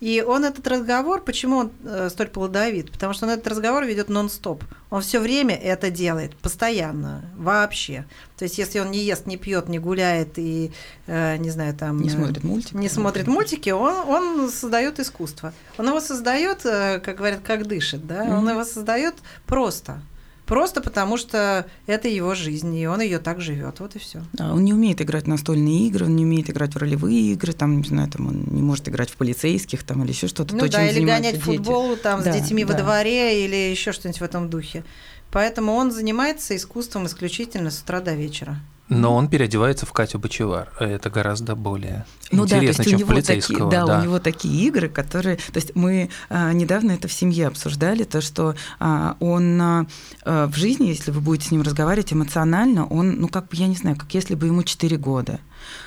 И 0.00 0.22
он 0.26 0.44
этот 0.44 0.66
разговор, 0.68 1.22
почему 1.22 1.56
он 1.56 1.72
э, 1.84 2.10
столь 2.10 2.28
плодовит? 2.28 2.92
Потому 2.92 3.14
что 3.14 3.24
он 3.24 3.32
этот 3.32 3.46
разговор 3.46 3.84
ведет 3.84 4.10
нон-стоп. 4.10 4.62
Он 4.90 5.00
все 5.00 5.20
время 5.20 5.56
это 5.56 5.90
делает, 5.90 6.36
постоянно, 6.36 7.24
вообще. 7.34 8.04
То 8.36 8.44
есть, 8.44 8.58
если 8.58 8.78
он 8.78 8.90
не 8.90 8.98
ест, 8.98 9.26
не 9.26 9.38
пьет, 9.38 9.68
не 9.68 9.78
гуляет 9.78 10.38
и, 10.38 10.70
э, 11.06 11.38
не 11.38 11.48
знаю, 11.48 11.74
там... 11.74 12.02
Не 12.02 12.10
смотрит 12.10 12.44
мультики. 12.44 12.76
Не 12.76 12.90
смотрит 12.90 13.26
мультики, 13.26 13.70
он, 13.70 13.94
он 14.06 14.50
создает 14.50 15.00
искусство. 15.00 15.54
Он 15.78 15.88
его 15.88 16.00
создает, 16.00 16.66
э, 16.66 17.00
как 17.00 17.16
говорят, 17.16 17.40
как 17.42 17.66
дышит, 17.66 18.06
да? 18.06 18.26
Mm-hmm. 18.26 18.38
Он 18.38 18.50
его 18.50 18.64
создает 18.64 19.14
просто. 19.46 20.02
Просто 20.46 20.80
потому 20.80 21.16
что 21.16 21.66
это 21.86 22.06
его 22.06 22.36
жизнь, 22.36 22.74
и 22.76 22.86
он 22.86 23.00
ее 23.00 23.18
так 23.18 23.40
живет. 23.40 23.80
Вот 23.80 23.96
и 23.96 23.98
все. 23.98 24.22
Да, 24.32 24.54
он 24.54 24.64
не 24.64 24.72
умеет 24.72 25.02
играть 25.02 25.24
в 25.24 25.28
настольные 25.28 25.88
игры, 25.88 26.06
он 26.06 26.14
не 26.14 26.24
умеет 26.24 26.48
играть 26.48 26.74
в 26.74 26.78
ролевые 26.78 27.32
игры, 27.32 27.52
там, 27.52 27.76
не 27.78 27.88
знаю, 27.88 28.08
там 28.08 28.28
он 28.28 28.44
не 28.50 28.62
может 28.62 28.88
играть 28.88 29.10
в 29.10 29.16
полицейских 29.16 29.82
там, 29.82 30.04
или 30.04 30.12
еще 30.12 30.28
что-то. 30.28 30.54
Ну 30.54 30.60
то, 30.60 30.70
да, 30.70 30.88
или 30.88 31.04
гонять 31.04 31.40
футбол 31.40 31.96
там, 31.96 32.22
да, 32.22 32.32
с 32.32 32.36
детьми 32.36 32.64
да. 32.64 32.72
во 32.72 32.78
дворе 32.78 33.44
или 33.44 33.56
еще 33.56 33.90
что-нибудь 33.90 34.20
в 34.20 34.24
этом 34.24 34.48
духе. 34.48 34.84
Поэтому 35.32 35.72
он 35.72 35.90
занимается 35.90 36.54
искусством 36.54 37.06
исключительно 37.06 37.70
с 37.72 37.82
утра 37.82 38.00
до 38.00 38.14
вечера. 38.14 38.60
Но 38.88 39.14
он 39.14 39.28
переодевается 39.28 39.84
в 39.84 39.92
Катю 39.92 40.18
Бочевар. 40.18 40.72
Это 40.78 41.10
гораздо 41.10 41.56
более 41.56 42.06
ну, 42.30 42.44
интересно, 42.44 42.84
да, 42.84 42.90
чем 42.90 43.00
в 43.00 43.06
полицейского. 43.06 43.70
Такие, 43.70 43.80
да, 43.80 43.86
да, 43.86 44.00
у 44.00 44.02
него 44.04 44.18
такие 44.20 44.66
игры, 44.68 44.88
которые... 44.88 45.36
То 45.36 45.56
есть 45.56 45.74
мы 45.74 46.10
а, 46.28 46.52
недавно 46.52 46.92
это 46.92 47.08
в 47.08 47.12
семье 47.12 47.48
обсуждали, 47.48 48.04
то, 48.04 48.20
что 48.20 48.54
а, 48.78 49.16
он 49.18 49.60
а, 49.60 49.86
в 50.24 50.54
жизни, 50.54 50.86
если 50.86 51.10
вы 51.10 51.20
будете 51.20 51.48
с 51.48 51.50
ним 51.50 51.62
разговаривать 51.62 52.12
эмоционально, 52.12 52.86
он, 52.86 53.16
ну, 53.20 53.28
как 53.28 53.48
бы, 53.48 53.56
я 53.56 53.66
не 53.66 53.76
знаю, 53.76 53.96
как 53.96 54.12
если 54.14 54.34
бы 54.34 54.46
ему 54.46 54.62
4 54.62 54.96
года. 54.96 55.40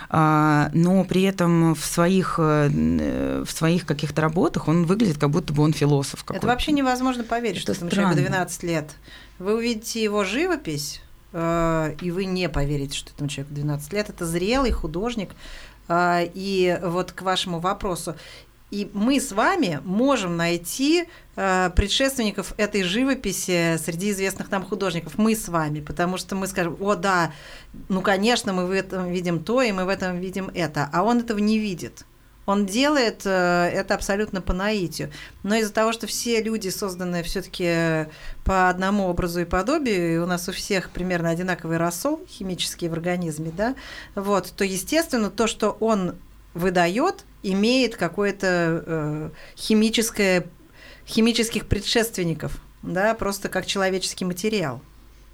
А, 0.09 0.71
но 0.73 1.03
при 1.03 1.23
этом 1.23 1.75
в 1.75 1.85
своих, 1.85 2.35
э, 2.39 3.43
в 3.45 3.51
своих 3.51 3.85
каких-то 3.85 4.21
работах 4.21 4.67
он 4.67 4.85
выглядит, 4.85 5.19
как 5.19 5.29
будто 5.29 5.53
бы 5.53 5.63
он 5.63 5.71
философ 5.73 6.23
какой-то. 6.23 6.39
Это 6.39 6.47
вообще 6.47 6.71
невозможно 6.71 7.23
поверить, 7.23 7.63
это 7.63 7.73
что 7.75 7.85
этому 7.85 7.91
человеку 7.91 8.29
12 8.29 8.63
лет. 8.63 8.91
Вы 9.37 9.55
увидите 9.55 10.03
его 10.03 10.23
живопись, 10.23 11.01
и 11.31 12.11
вы 12.11 12.25
не 12.25 12.49
поверите, 12.49 12.97
что 12.97 13.11
этому 13.11 13.29
человеку 13.29 13.53
12 13.53 13.93
лет. 13.93 14.09
Это 14.09 14.25
зрелый 14.25 14.71
художник. 14.71 15.29
Э, 15.89 16.29
и 16.33 16.79
вот 16.81 17.11
к 17.11 17.23
вашему 17.23 17.59
вопросу. 17.59 18.15
И 18.71 18.89
мы 18.93 19.19
с 19.19 19.31
вами 19.31 19.81
можем 19.83 20.37
найти 20.37 21.05
э, 21.35 21.71
предшественников 21.75 22.53
этой 22.57 22.83
живописи 22.83 23.77
среди 23.77 24.11
известных 24.11 24.51
нам 24.51 24.63
художников. 24.63 25.17
Мы 25.17 25.35
с 25.35 25.49
вами, 25.49 25.81
потому 25.81 26.17
что 26.17 26.35
мы 26.35 26.45
скажем, 26.45 26.77
о 26.79 26.93
да, 26.93 27.33
ну 27.89 28.01
конечно, 28.01 28.53
мы 28.53 28.67
в 28.67 28.71
этом 28.71 29.09
видим 29.09 29.43
то, 29.43 29.63
и 29.63 29.71
мы 29.71 29.85
в 29.85 29.89
этом 29.89 30.19
видим 30.19 30.51
это, 30.53 30.87
а 30.93 31.01
он 31.01 31.21
этого 31.21 31.39
не 31.39 31.57
видит. 31.57 32.05
Он 32.49 32.65
делает 32.65 33.27
э, 33.27 33.69
это 33.71 33.93
абсолютно 33.93 34.41
по 34.41 34.53
наитию. 34.53 35.11
Но 35.43 35.53
из-за 35.57 35.71
того, 35.71 35.91
что 35.91 36.07
все 36.07 36.41
люди 36.41 36.69
созданы 36.69 37.21
все-таки 37.21 38.09
по 38.43 38.69
одному 38.69 39.05
образу 39.05 39.41
и 39.41 39.45
подобию, 39.45 40.15
и 40.15 40.17
у 40.17 40.25
нас 40.25 40.49
у 40.49 40.51
всех 40.51 40.89
примерно 40.89 41.29
одинаковый 41.29 41.77
рассол 41.77 42.25
химический 42.27 42.87
в 42.87 42.93
организме, 42.93 43.51
да, 43.55 43.75
вот, 44.15 44.51
то, 44.57 44.63
естественно, 44.63 45.29
то, 45.29 45.45
что 45.45 45.77
он 45.79 46.15
выдает, 46.55 47.23
имеет 47.43 47.95
какое-то 47.97 48.83
э, 48.83 49.29
химическое, 49.55 50.47
химических 51.05 51.67
предшественников, 51.67 52.59
да, 52.81 53.13
просто 53.13 53.49
как 53.49 53.67
человеческий 53.67 54.25
материал. 54.25 54.81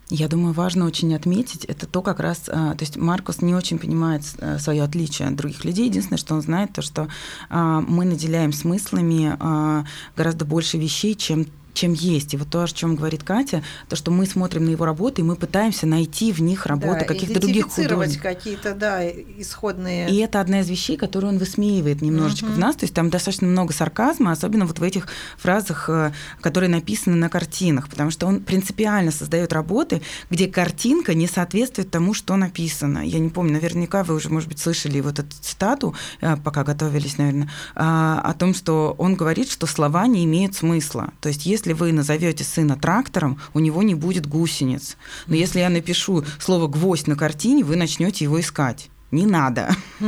Я 0.10 0.28
думаю, 0.28 0.54
важно 0.54 0.86
очень 0.86 1.16
отметить, 1.16 1.66
это 1.66 1.88
то 1.88 2.04
как 2.04 2.20
раз, 2.20 2.44
а, 2.48 2.76
то 2.76 2.84
есть 2.84 2.96
Маркус 2.96 3.42
не 3.42 3.56
очень 3.56 3.80
понимает 3.80 4.22
э, 4.38 4.60
свое 4.60 4.84
отличие 4.84 5.28
от 5.28 5.36
других 5.36 5.66
людей. 5.66 5.88
Единственное, 5.88 6.20
что 6.20 6.36
он 6.36 6.44
знает, 6.44 6.74
то, 6.74 6.84
что 6.84 7.08
а, 7.50 7.82
мы 7.82 8.06
наделяем 8.06 8.54
смыслами 8.54 9.36
а, 9.40 9.84
гораздо 10.16 10.46
больше 10.46 10.78
вещей, 10.78 11.16
чем 11.16 11.48
чем 11.76 11.94
есть. 11.94 12.34
И 12.34 12.38
вот 12.38 12.50
то, 12.50 12.64
о 12.64 12.68
чем 12.68 12.96
говорит 12.96 13.24
Катя, 13.24 13.62
то, 13.88 13.96
что 13.96 14.10
мы 14.10 14.26
смотрим 14.26 14.66
на 14.66 14.70
его 14.72 14.86
работы, 14.86 15.22
и 15.22 15.24
мы 15.24 15.36
пытаемся 15.36 15.86
найти 15.86 16.32
в 16.32 16.42
них 16.42 16.66
работы 16.66 17.02
да, 17.02 17.06
каких-то 17.06 17.40
других 17.40 17.68
художников. 17.68 18.22
какие-то, 18.22 18.74
да, 18.74 19.08
исходные. 19.08 20.10
И 20.10 20.18
это 20.18 20.40
одна 20.40 20.62
из 20.62 20.70
вещей, 20.70 20.98
которую 20.98 21.34
он 21.34 21.38
высмеивает 21.38 22.02
немножечко 22.02 22.46
угу. 22.46 22.54
в 22.54 22.58
нас. 22.58 22.76
То 22.76 22.86
есть 22.86 22.94
там 22.94 23.10
достаточно 23.10 23.48
много 23.48 23.74
сарказма, 23.74 24.32
особенно 24.32 24.66
вот 24.66 24.80
в 24.80 24.84
этих 24.84 25.08
фразах, 25.38 25.90
э, 25.90 26.12
которые 26.42 26.70
написаны 26.70 27.16
на 27.16 27.30
картинах, 27.30 27.90
потому 27.90 28.10
что 28.10 28.26
он 28.26 28.42
принципиально 28.42 29.12
создает 29.12 29.54
работы, 29.54 30.02
где 30.30 30.48
картинка 30.48 31.14
не 31.14 31.28
соответствует 31.28 31.92
тому, 31.92 32.14
что 32.14 32.36
написано. 32.36 33.06
Я 33.06 33.20
не 33.20 33.30
помню, 33.30 33.54
наверняка 33.54 34.04
вы 34.04 34.16
уже, 34.16 34.30
может 34.30 34.50
быть, 34.50 34.60
слышали 34.60 35.02
вот 35.02 35.20
эту 35.20 35.36
цитату, 35.42 35.94
э, 36.22 36.38
пока 36.38 36.64
готовились, 36.64 37.18
наверное, 37.18 37.50
а, 37.76 38.22
о 38.22 38.34
том, 38.34 38.54
что 38.54 38.96
он 38.98 39.16
говорит, 39.16 39.52
что 39.52 39.68
слова 39.68 40.08
не 40.08 40.24
имеют 40.26 40.56
смысла. 40.56 41.12
То 41.20 41.30
есть 41.30 41.46
если 41.46 41.65
если 41.66 41.74
вы 41.74 41.92
назовете 41.92 42.44
сына 42.44 42.76
трактором, 42.76 43.40
у 43.56 43.60
него 43.60 43.82
не 43.82 43.96
будет 43.96 44.28
гусениц. 44.28 44.98
Но 45.26 45.34
если 45.34 45.60
я 45.60 45.70
напишу 45.70 46.24
слово 46.40 46.68
гвоздь 46.68 47.08
на 47.08 47.16
картине, 47.16 47.64
вы 47.64 47.76
начнете 47.76 48.24
его 48.24 48.40
искать. 48.40 48.90
Не 49.12 49.26
надо. 49.26 49.76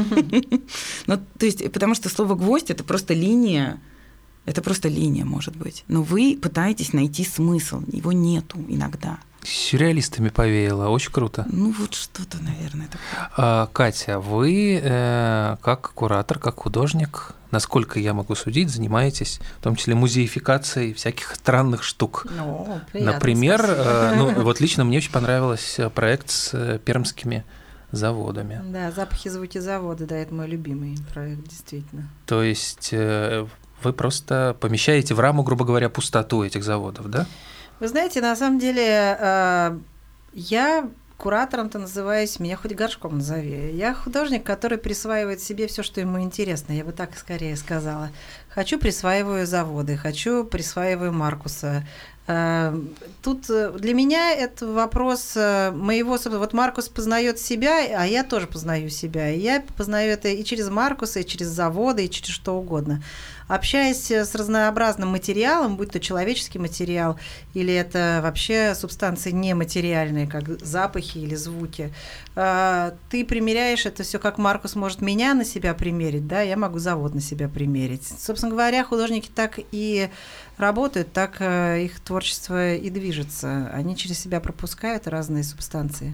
Ну, 1.08 1.18
то 1.40 1.46
есть, 1.46 1.72
потому 1.72 1.96
что 1.96 2.10
слово 2.10 2.36
гвоздь 2.36 2.70
это 2.70 2.84
просто 2.84 3.14
линия, 3.14 3.80
это 4.48 4.62
просто 4.62 4.88
линия, 4.88 5.26
может 5.26 5.58
быть. 5.58 5.84
Но 5.90 6.02
вы 6.02 6.40
пытаетесь 6.42 6.94
найти 6.94 7.26
смысл, 7.26 7.84
его 7.92 8.14
нету 8.14 8.58
иногда. 8.70 9.18
Сюрреалистами 9.44 10.30
повеяло, 10.30 10.88
очень 10.88 11.12
круто. 11.12 11.46
Ну 11.52 11.74
вот 11.78 11.94
что-то, 11.94 12.38
наверное, 12.42 12.88
такое. 12.88 13.30
А, 13.36 13.68
Катя, 13.68 14.20
вы 14.20 14.80
э, 14.82 15.58
как 15.62 15.92
куратор, 15.94 16.40
как 16.40 16.56
художник, 16.56 17.36
насколько 17.52 18.00
я 18.00 18.14
могу 18.14 18.36
судить, 18.36 18.70
занимаетесь 18.70 19.42
в 19.60 19.64
том 19.64 19.76
числе 19.76 19.96
музеификацией 19.96 20.94
всяких 20.94 21.36
странных 21.36 21.84
штук. 21.84 22.26
Ну, 22.36 22.80
приятно, 22.92 23.14
Например, 23.14 23.66
э, 23.68 24.16
ну 24.16 24.32
вот 24.44 24.62
лично 24.62 24.86
мне 24.86 24.98
очень 24.98 25.12
понравился 25.12 25.90
проект 25.90 26.30
с 26.30 26.54
э, 26.54 26.80
пермскими 26.84 27.44
заводами. 27.92 28.62
Да, 28.66 28.92
запахи, 28.92 29.28
звуки 29.28 29.58
завода, 29.58 30.06
да, 30.06 30.16
это 30.16 30.34
мой 30.34 30.48
любимый 30.48 30.98
проект, 31.14 31.48
действительно. 31.48 32.10
То 32.26 32.44
есть 32.44 32.90
э, 32.92 33.46
вы 33.84 33.94
просто 33.94 34.56
помещаете 34.60 35.14
в 35.14 35.20
раму, 35.20 35.44
грубо 35.44 35.66
говоря, 35.66 35.90
пустоту 35.90 36.44
этих 36.44 36.64
заводов, 36.64 37.10
да? 37.10 37.26
Вы 37.80 37.88
знаете, 37.88 38.22
на 38.22 38.36
самом 38.36 38.60
деле 38.60 39.18
э, 39.20 39.78
я 40.34 40.90
куратором-то 41.18 41.80
называюсь, 41.80 42.40
меня 42.40 42.56
хоть 42.56 42.74
горшком 42.74 43.18
назови. 43.18 43.72
Я 43.74 43.94
художник, 43.94 44.44
который 44.44 44.78
присваивает 44.78 45.42
себе 45.42 45.68
все, 45.68 45.84
что 45.84 46.00
ему 46.02 46.20
интересно, 46.22 46.74
я 46.74 46.84
бы 46.84 46.92
так 46.92 47.18
скорее 47.18 47.56
сказала. 47.56 48.10
Хочу 48.50 48.80
присваиваю 48.80 49.46
заводы, 49.46 49.96
хочу 49.96 50.44
присваиваю 50.44 51.14
Маркуса. 51.14 51.88
Э, 52.26 52.76
тут 53.22 53.48
э, 53.50 53.72
для 53.78 53.94
меня 53.94 54.32
это 54.32 54.66
вопрос 54.66 55.36
моего... 55.36 56.18
Вот 56.18 56.54
Маркус 56.54 56.90
познает 56.90 57.40
себя, 57.40 57.78
а 57.96 58.06
я 58.06 58.24
тоже 58.24 58.48
познаю 58.48 58.90
себя. 58.90 59.30
И 59.30 59.40
я 59.40 59.64
познаю 59.76 60.14
это 60.14 60.30
и 60.30 60.44
через 60.44 60.70
Маркуса, 60.70 61.20
и 61.20 61.26
через 61.26 61.48
заводы, 61.48 62.06
и 62.06 62.10
через 62.10 62.30
что 62.30 62.58
угодно 62.58 63.04
общаясь 63.48 64.12
с 64.12 64.36
разнообразным 64.36 65.10
материалом, 65.10 65.78
будь 65.78 65.92
то 65.92 66.00
человеческий 66.00 66.60
материал 66.60 67.20
или 67.54 67.74
это 67.74 68.20
вообще 68.24 68.76
субстанции 68.76 69.32
нематериальные, 69.32 70.28
как 70.28 70.60
запахи 70.60 71.20
или 71.20 71.36
звуки, 71.36 71.94
а, 72.36 72.96
ты 73.10 73.26
примеряешь 73.26 73.86
это 73.86 74.04
все, 74.04 74.20
как 74.20 74.38
Маркус 74.38 74.76
может 74.76 75.02
меня 75.02 75.34
на 75.34 75.46
себя 75.46 75.74
примерить, 75.74 76.28
да, 76.28 76.42
я 76.42 76.58
могу 76.58 76.80
завод 76.80 77.16
на 77.16 77.22
себя 77.22 77.48
примерить. 77.48 78.08
Собственно 78.08 78.52
говоря, 78.52 78.84
художники 78.84 79.30
так 79.34 79.60
и 79.72 80.10
работают, 80.58 81.14
так 81.14 81.38
э, 81.40 81.84
их 81.84 82.00
творчество 82.00 82.74
и 82.74 82.90
движется. 82.90 83.70
Они 83.74 83.96
через 83.96 84.20
себя 84.20 84.40
пропускают 84.40 85.08
разные 85.08 85.44
субстанции. 85.44 86.14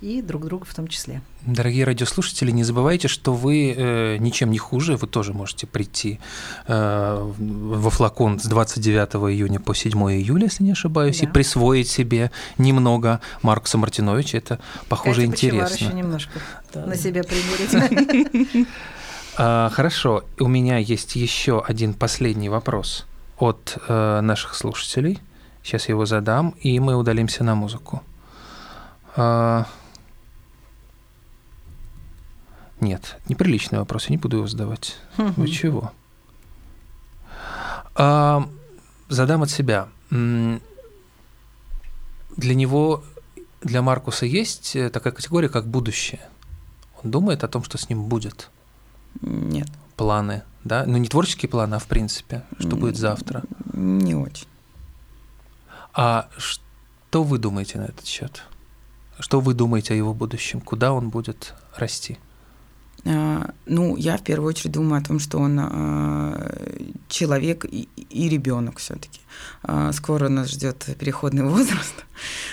И 0.00 0.22
друг 0.22 0.44
друга 0.44 0.64
в 0.64 0.74
том 0.74 0.88
числе. 0.88 1.22
Дорогие 1.42 1.84
радиослушатели, 1.84 2.50
не 2.50 2.64
забывайте, 2.64 3.08
что 3.08 3.32
вы 3.32 3.74
э, 3.76 4.16
ничем 4.18 4.50
не 4.50 4.58
хуже, 4.58 4.96
вы 4.96 5.06
тоже 5.06 5.32
можете 5.32 5.66
прийти 5.66 6.20
э, 6.66 7.32
во 7.38 7.90
флакон 7.90 8.38
с 8.38 8.44
29 8.44 9.14
июня 9.32 9.60
по 9.60 9.74
7 9.74 9.92
июля, 10.12 10.44
если 10.44 10.64
не 10.64 10.72
ошибаюсь, 10.72 11.20
да. 11.20 11.26
и 11.26 11.30
присвоить 11.30 11.88
себе 11.88 12.30
немного 12.58 13.20
Маркуса 13.42 13.78
Мартиновича. 13.78 14.38
Это, 14.38 14.58
похоже, 14.88 15.22
Катя 15.22 15.26
интересно. 15.26 15.84
еще 15.84 15.94
немножко 15.94 16.40
да. 16.72 16.86
на 16.86 16.96
себя 16.96 17.22
примерить. 17.22 18.68
А, 19.36 19.68
хорошо, 19.70 20.22
у 20.38 20.46
меня 20.46 20.78
есть 20.78 21.16
еще 21.16 21.60
один 21.60 21.92
последний 21.92 22.48
вопрос 22.48 23.04
от 23.36 23.78
э, 23.88 24.20
наших 24.20 24.54
слушателей. 24.54 25.18
Сейчас 25.64 25.88
я 25.88 25.94
его 25.94 26.06
задам, 26.06 26.54
и 26.60 26.78
мы 26.78 26.94
удалимся 26.94 27.42
на 27.42 27.56
музыку. 27.56 28.04
Нет, 32.80 33.18
неприличный 33.28 33.78
вопрос, 33.78 34.06
я 34.06 34.10
не 34.10 34.18
буду 34.18 34.38
его 34.38 34.46
задавать. 34.46 34.96
Вы 35.16 35.48
чего? 35.48 35.92
А, 37.94 38.48
задам 39.08 39.42
от 39.42 39.50
себя. 39.50 39.88
Для 40.10 40.60
него, 42.54 43.04
для 43.62 43.80
Маркуса 43.80 44.26
есть 44.26 44.74
э, 44.74 44.90
такая 44.90 45.12
категория, 45.12 45.48
как 45.48 45.66
будущее. 45.68 46.20
Он 47.02 47.10
думает 47.10 47.44
о 47.44 47.48
том, 47.48 47.62
что 47.62 47.78
с 47.78 47.88
ним 47.88 48.04
будет. 48.04 48.50
Нет. 49.20 49.68
Планы, 49.96 50.42
да? 50.64 50.84
Ну, 50.84 50.96
не 50.96 51.06
творческие 51.06 51.48
планы, 51.48 51.76
а 51.76 51.78
в 51.78 51.86
принципе, 51.86 52.42
что 52.58 52.74
будет 52.76 52.96
завтра. 52.96 53.44
Не 53.72 54.16
очень. 54.16 54.48
А 55.92 56.28
что 56.36 57.22
вы 57.22 57.38
думаете 57.38 57.78
на 57.78 57.84
этот 57.84 58.04
счет? 58.06 58.42
Что 59.20 59.40
вы 59.40 59.54
думаете 59.54 59.94
о 59.94 59.96
его 59.96 60.12
будущем? 60.12 60.60
Куда 60.60 60.92
он 60.92 61.10
будет 61.10 61.54
расти? 61.76 62.18
А, 63.06 63.50
ну, 63.66 63.96
я 63.96 64.16
в 64.16 64.24
первую 64.24 64.48
очередь 64.48 64.72
думаю 64.72 65.00
о 65.00 65.04
том, 65.04 65.18
что 65.18 65.38
он 65.38 65.58
а, 65.60 66.98
человек 67.08 67.66
и, 67.66 67.88
и 68.08 68.28
ребенок 68.28 68.78
все-таки. 68.78 69.20
А, 69.62 69.92
скоро 69.92 70.28
нас 70.28 70.50
ждет 70.50 70.86
переходный 70.98 71.44
возраст. 71.48 72.04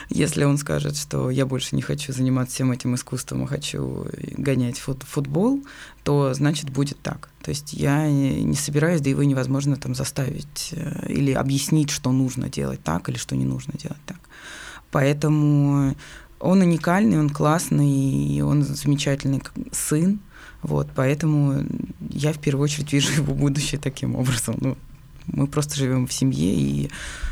Если 0.09 0.43
он 0.43 0.57
скажет, 0.57 0.97
что 0.97 1.29
я 1.29 1.45
больше 1.45 1.75
не 1.75 1.81
хочу 1.81 2.11
заниматься 2.11 2.55
всем 2.55 2.71
этим 2.71 2.95
искусством, 2.95 3.43
а 3.43 3.47
хочу 3.47 4.07
гонять 4.37 4.79
фут 4.79 5.03
футбол, 5.03 5.63
то 6.03 6.33
значит 6.33 6.69
будет 6.69 6.99
так. 7.01 7.29
То 7.43 7.49
есть 7.49 7.73
я 7.73 8.09
не 8.09 8.55
собираюсь, 8.55 9.01
да 9.01 9.09
его 9.09 9.23
невозможно 9.23 9.77
там 9.77 9.95
заставить 9.95 10.73
э, 10.73 11.07
или 11.07 11.31
объяснить, 11.31 11.91
что 11.91 12.11
нужно 12.11 12.49
делать 12.49 12.83
так 12.83 13.07
или 13.07 13.17
что 13.17 13.35
не 13.35 13.45
нужно 13.45 13.73
делать 13.77 14.01
так. 14.05 14.19
Поэтому 14.91 15.95
он 16.41 16.61
уникальный, 16.61 17.19
он 17.19 17.29
классный, 17.29 17.89
и 17.89 18.41
он 18.41 18.63
замечательный 18.63 19.41
сын. 19.71 20.19
Вот, 20.61 20.89
поэтому 20.95 21.63
я 22.09 22.33
в 22.33 22.39
первую 22.39 22.65
очередь 22.65 22.93
вижу 22.93 23.13
его 23.13 23.33
будущее 23.33 23.79
таким 23.79 24.15
образом. 24.15 24.57
Ну, 24.59 24.77
мы 25.27 25.47
просто 25.47 25.75
живем 25.75 26.07
в 26.07 26.13
семье, 26.13 26.53
и 26.53 26.89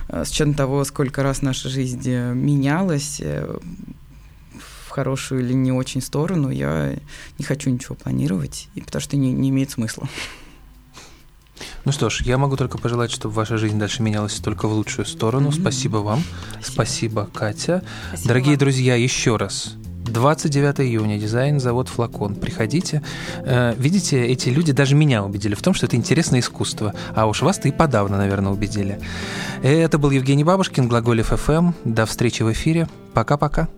э, 0.10 0.24
с 0.26 0.32
учетом 0.32 0.54
того, 0.54 0.84
сколько 0.84 1.24
раз 1.24 1.42
наша 1.42 1.70
жизнь 1.70 2.02
э, 2.06 2.34
менялась 2.34 3.20
э, 3.20 3.58
в 4.88 4.90
хорошую 4.90 5.42
или 5.42 5.54
не 5.54 5.72
очень 5.72 6.02
сторону, 6.02 6.50
я 6.50 6.96
не 7.38 7.46
хочу 7.46 7.70
ничего 7.70 7.96
планировать, 7.96 8.70
и 8.76 8.82
потому 8.82 9.02
что 9.02 9.18
не, 9.18 9.32
не 9.34 9.50
имеет 9.50 9.72
смысла. 9.72 10.08
Ну 11.86 11.92
что 11.92 12.10
ж, 12.10 12.22
я 12.22 12.38
могу 12.38 12.58
только 12.58 12.78
пожелать, 12.78 13.12
чтобы 13.12 13.34
ваша 13.34 13.58
жизнь 13.58 13.80
дальше 13.80 14.04
менялась 14.04 14.36
только 14.36 14.68
в 14.68 14.74
лучшую 14.74 15.06
сторону. 15.06 15.50
Mm-hmm. 15.50 15.62
Спасибо 15.62 15.98
вам. 15.98 16.24
Спасибо, 16.62 16.74
Спасибо 16.74 17.30
Катя. 17.34 17.84
Спасибо 18.10 18.28
Дорогие 18.28 18.52
вам. 18.52 18.60
друзья, 18.60 18.96
еще 18.96 19.38
раз 19.38 19.76
29 20.06 20.82
июня, 20.82 21.18
дизайн, 21.18 21.60
завод 21.60 21.88
«Флакон». 21.88 22.36
Приходите. 22.36 23.02
Э, 23.44 23.74
видите, 23.78 24.26
эти 24.26 24.50
люди 24.50 24.72
даже 24.72 24.96
меня 24.96 25.24
убедили 25.24 25.56
в 25.56 25.62
том, 25.62 25.74
что 25.74 25.86
это 25.86 25.96
интересное 25.96 26.40
искусство. 26.40 26.94
А 27.16 27.28
уж 27.28 27.42
вас-то 27.42 27.68
и 27.68 27.72
подавно, 27.72 28.18
наверное, 28.18 28.52
убедили. 28.52 29.00
Это 29.62 29.98
был 29.98 30.10
Евгений 30.12 30.44
Бабушкин, 30.44 30.88
Глаголев 30.88 31.28
ФМ. 31.28 31.72
До 31.86 32.06
встречи 32.06 32.44
в 32.44 32.52
эфире. 32.52 32.88
Пока-пока. 33.14 33.70